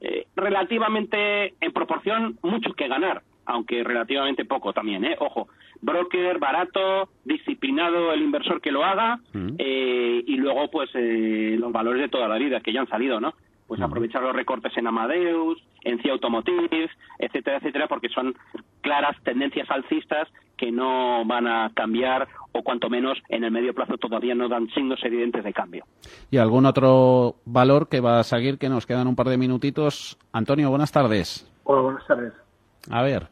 eh, 0.00 0.26
relativamente 0.36 1.54
en 1.60 1.72
proporción 1.72 2.38
mucho 2.42 2.74
que 2.74 2.86
ganar, 2.86 3.22
aunque 3.46 3.82
relativamente 3.82 4.44
poco 4.44 4.72
también, 4.74 5.04
¿eh? 5.04 5.16
Ojo, 5.20 5.48
broker 5.80 6.38
barato, 6.38 7.08
disciplinado 7.24 8.12
el 8.12 8.22
inversor 8.22 8.60
que 8.60 8.72
lo 8.72 8.84
haga 8.84 9.20
eh, 9.58 10.22
y 10.26 10.36
luego 10.36 10.68
pues 10.70 10.90
los 10.94 11.72
valores 11.72 12.02
de 12.02 12.08
toda 12.08 12.28
la 12.28 12.36
vida 12.36 12.60
que 12.60 12.72
ya 12.72 12.80
han 12.80 12.88
salido, 12.88 13.20
¿no? 13.20 13.34
Pues 13.66 13.80
aprovechar 13.80 14.22
los 14.22 14.34
recortes 14.34 14.76
en 14.76 14.86
Amadeus, 14.86 15.62
en 15.82 16.00
CIA 16.00 16.12
Automotive, 16.12 16.88
etcétera, 17.18 17.56
etcétera, 17.58 17.88
porque 17.88 18.08
son 18.08 18.34
claras 18.80 19.16
tendencias 19.24 19.68
alcistas 19.70 20.28
que 20.56 20.72
no 20.72 21.24
van 21.24 21.46
a 21.46 21.70
cambiar 21.74 22.28
o 22.52 22.62
cuanto 22.62 22.88
menos 22.88 23.18
en 23.28 23.44
el 23.44 23.50
medio 23.50 23.74
plazo 23.74 23.98
todavía 23.98 24.34
no 24.34 24.48
dan 24.48 24.68
signos 24.68 25.00
evidentes 25.04 25.44
de 25.44 25.52
cambio. 25.52 25.84
¿Y 26.30 26.38
algún 26.38 26.64
otro 26.64 27.36
valor 27.44 27.88
que 27.88 28.00
va 28.00 28.20
a 28.20 28.24
seguir 28.24 28.58
que 28.58 28.68
nos 28.68 28.86
quedan 28.86 29.06
un 29.06 29.16
par 29.16 29.28
de 29.28 29.36
minutitos? 29.36 30.16
Antonio, 30.32 30.70
buenas 30.70 30.92
tardes. 30.92 31.50
Hola, 31.64 31.82
buenas 31.82 32.06
tardes. 32.06 32.32
A 32.90 33.02
ver, 33.02 33.26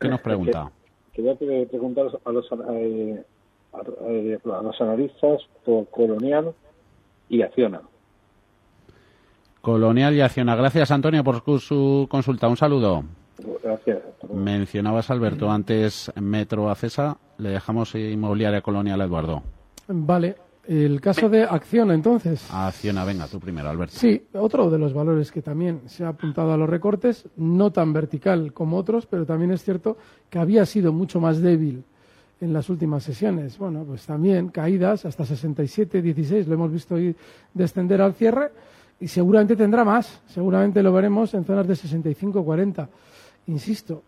¿qué 0.00 0.08
nos 0.08 0.20
pregunta? 0.20 0.70
Quería 1.14 1.34
preguntar 1.34 2.06
a 2.24 2.32
los, 2.32 2.46
eh, 2.52 3.24
a, 3.72 4.62
los 4.62 4.80
analistas 4.80 5.40
por 5.64 5.88
Colonial 5.90 6.52
y 7.28 7.42
Acciona. 7.42 7.80
Colonial 9.66 10.14
y 10.14 10.20
Acciona. 10.20 10.54
Gracias, 10.54 10.92
Antonio, 10.92 11.24
por 11.24 11.42
su 11.58 12.06
consulta. 12.08 12.46
Un 12.46 12.56
saludo. 12.56 13.02
Gracias. 13.64 13.98
Mencionabas, 14.32 15.10
Alberto, 15.10 15.50
antes 15.50 16.12
Metro 16.20 16.70
Acesa. 16.70 17.16
Le 17.38 17.48
dejamos 17.48 17.96
Inmobiliaria 17.96 18.60
Colonial 18.60 19.00
a 19.00 19.04
Eduardo. 19.06 19.42
Vale. 19.88 20.36
El 20.68 21.00
caso 21.00 21.28
de 21.28 21.42
Acciona, 21.42 21.94
entonces. 21.94 22.48
Acciona, 22.48 23.04
venga, 23.04 23.26
tú 23.26 23.40
primero, 23.40 23.68
Alberto. 23.68 23.96
Sí, 23.96 24.28
otro 24.34 24.70
de 24.70 24.78
los 24.78 24.94
valores 24.94 25.32
que 25.32 25.42
también 25.42 25.80
se 25.86 26.04
ha 26.04 26.10
apuntado 26.10 26.52
a 26.52 26.56
los 26.56 26.70
recortes, 26.70 27.28
no 27.36 27.72
tan 27.72 27.92
vertical 27.92 28.52
como 28.52 28.76
otros, 28.76 29.06
pero 29.06 29.26
también 29.26 29.50
es 29.50 29.64
cierto 29.64 29.96
que 30.30 30.38
había 30.38 30.64
sido 30.64 30.92
mucho 30.92 31.20
más 31.20 31.40
débil 31.40 31.82
en 32.40 32.52
las 32.52 32.70
últimas 32.70 33.02
sesiones. 33.02 33.58
Bueno, 33.58 33.82
pues 33.82 34.06
también 34.06 34.46
caídas 34.46 35.04
hasta 35.06 35.24
67, 35.24 36.02
16, 36.02 36.46
lo 36.46 36.54
hemos 36.54 36.70
visto 36.70 36.94
hoy 36.94 37.16
descender 37.52 38.00
al 38.00 38.14
cierre 38.14 38.52
y 39.00 39.08
seguramente 39.08 39.56
tendrá 39.56 39.84
más, 39.84 40.20
seguramente 40.26 40.82
lo 40.82 40.92
veremos 40.92 41.34
en 41.34 41.44
zonas 41.44 41.66
de 41.66 41.76
65, 41.76 42.44
40 42.44 42.88
insisto, 43.46 44.02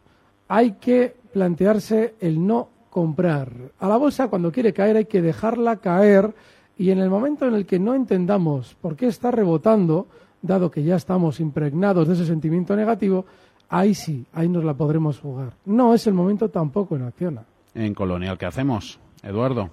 hay 0.49 0.73
que 0.73 1.15
plantearse 1.33 2.15
el 2.21 2.45
no 2.45 2.69
comprar. 2.91 3.51
A 3.79 3.89
la 3.89 3.97
bolsa 3.97 4.29
cuando 4.29 4.51
quiere 4.53 4.73
caer 4.73 4.97
hay 4.97 5.05
que 5.05 5.23
dejarla 5.23 5.77
caer 5.77 6.35
y 6.77 6.91
en 6.91 6.99
el 6.99 7.11
momento 7.11 7.47
en 7.47 7.55
el 7.55 7.67
que 7.67 7.79
no 7.79 7.95
entendamos 7.95 8.75
por 8.81 8.97
qué 8.97 9.07
está 9.07 9.31
rebotando, 9.31 10.07
dado 10.43 10.71
que 10.71 10.83
ya 10.83 10.97
estamos 10.97 11.41
impregnados 11.41 12.09
de 12.09 12.15
ese 12.15 12.27
sentimiento 12.27 12.77
negativo, 12.77 13.27
ahí 13.69 13.95
sí, 13.95 14.25
ahí 14.33 14.49
nos 14.49 14.65
la 14.65 14.75
podremos 14.75 15.19
jugar. 15.19 15.53
No 15.67 15.95
es 15.95 16.07
el 16.07 16.15
momento 16.15 16.49
tampoco 16.49 16.97
en 16.97 17.03
Acciona. 17.03 17.45
En 17.75 17.95
Colonial, 17.95 18.39
¿qué 18.39 18.47
hacemos? 18.47 18.99
Eduardo. 19.23 19.71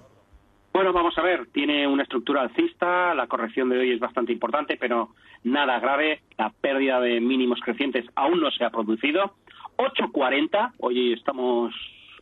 Bueno, 0.76 0.92
vamos 0.92 1.16
a 1.16 1.22
ver, 1.22 1.46
tiene 1.54 1.86
una 1.86 2.02
estructura 2.02 2.42
alcista, 2.42 3.14
la 3.14 3.28
corrección 3.28 3.70
de 3.70 3.78
hoy 3.78 3.92
es 3.92 3.98
bastante 3.98 4.30
importante, 4.30 4.76
pero 4.76 5.08
nada 5.42 5.80
grave, 5.80 6.20
la 6.36 6.50
pérdida 6.50 7.00
de 7.00 7.18
mínimos 7.18 7.60
crecientes 7.64 8.04
aún 8.14 8.42
no 8.42 8.50
se 8.50 8.62
ha 8.62 8.68
producido 8.68 9.36
8.40. 9.78 10.72
Hoy 10.80 11.14
estamos, 11.14 11.74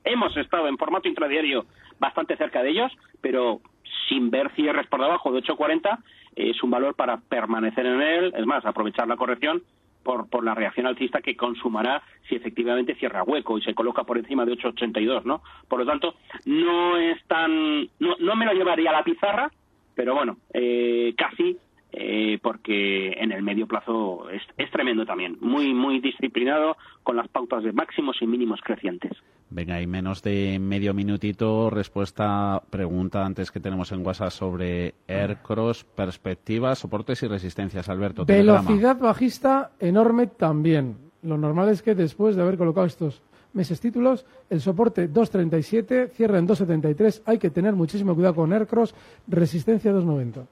hemos 0.05 0.37
estado 0.37 0.69
en 0.69 0.79
formato 0.79 1.09
intradiario 1.09 1.67
bastante 1.99 2.37
cerca 2.37 2.63
de 2.63 2.71
ellos, 2.71 2.93
pero 3.21 3.61
sin 4.09 4.31
ver 4.31 4.53
cierres 4.55 4.87
por 4.87 5.01
debajo 5.01 5.33
de 5.33 5.43
8.40 5.43 5.99
es 6.37 6.63
un 6.63 6.71
valor 6.71 6.95
para 6.95 7.17
permanecer 7.17 7.85
en 7.85 8.03
él, 8.03 8.33
es 8.37 8.47
más, 8.47 8.65
aprovechar 8.65 9.09
la 9.09 9.17
corrección 9.17 9.65
por, 10.05 10.29
por 10.29 10.45
la 10.45 10.55
reacción 10.55 10.87
alcista 10.87 11.21
que 11.21 11.37
consumará 11.37 12.03
si 12.29 12.37
efectivamente 12.37 12.95
cierra 12.95 13.25
hueco 13.25 13.59
y 13.59 13.63
se 13.63 13.75
coloca 13.75 14.05
por 14.05 14.19
encima 14.19 14.45
de 14.45 14.53
8.82, 14.53 15.25
¿no? 15.25 15.43
Por 15.67 15.81
lo 15.81 15.87
tanto, 15.87 16.15
no 16.45 16.97
es 16.99 17.25
tan, 17.25 17.89
no, 17.99 18.15
no 18.21 18.37
me 18.37 18.47
lo 18.47 18.53
llevaría 18.53 18.91
a 18.91 18.95
la 18.95 19.03
pizarra, 19.03 19.51
pero 19.95 20.15
bueno, 20.15 20.37
eh, 20.53 21.15
casi 21.17 21.57
eh, 21.97 22.39
porque 22.43 23.13
en 23.13 23.33
el 23.33 23.43
medio 23.43 23.67
plazo 23.67 24.29
es, 24.31 24.43
es, 24.57 24.71
tremendo 24.71 25.07
también, 25.07 25.37
muy 25.41 25.73
muy 25.73 26.01
disciplinado 26.01 26.77
con 27.03 27.17
las 27.17 27.29
pautas 27.29 27.63
de 27.63 27.73
máximos 27.73 28.17
y 28.21 28.27
mínimos 28.27 28.61
crecientes. 28.63 29.13
Venga, 29.51 29.81
y 29.81 29.87
menos 29.87 30.23
de 30.23 30.59
medio 30.59 30.95
minutito, 30.95 31.71
respuesta, 31.71 32.61
pregunta 32.71 33.25
antes 33.25 33.53
que 33.53 33.61
tenemos 33.61 33.93
en 33.93 34.05
WhatsApp 34.05 34.31
sobre 34.31 34.95
Aircross, 35.07 35.85
perspectivas, 35.85 36.81
soportes 36.81 37.23
y 37.23 37.29
resistencias, 37.29 37.89
Alberto. 37.89 38.25
Velocidad 38.25 38.99
bajista 38.99 39.71
enorme 39.79 40.27
también. 40.27 40.97
Lo 41.23 41.39
normal 41.39 41.69
es 41.69 41.83
que 41.83 41.95
después 41.95 42.35
de 42.35 42.43
haber 42.43 42.59
colocado 42.59 42.87
estos 42.87 43.23
meses 43.53 43.81
títulos, 43.81 44.27
el 44.51 44.61
soporte 44.61 45.09
2.37, 45.09 46.11
cierra 46.11 46.39
en 46.39 46.49
2.73, 46.49 47.23
hay 47.25 47.39
que 47.39 47.51
tener 47.51 47.75
muchísimo 47.75 48.15
cuidado 48.15 48.35
con 48.35 48.53
Aircross, 48.53 48.95
resistencia 49.29 49.93
2.90. 49.93 50.47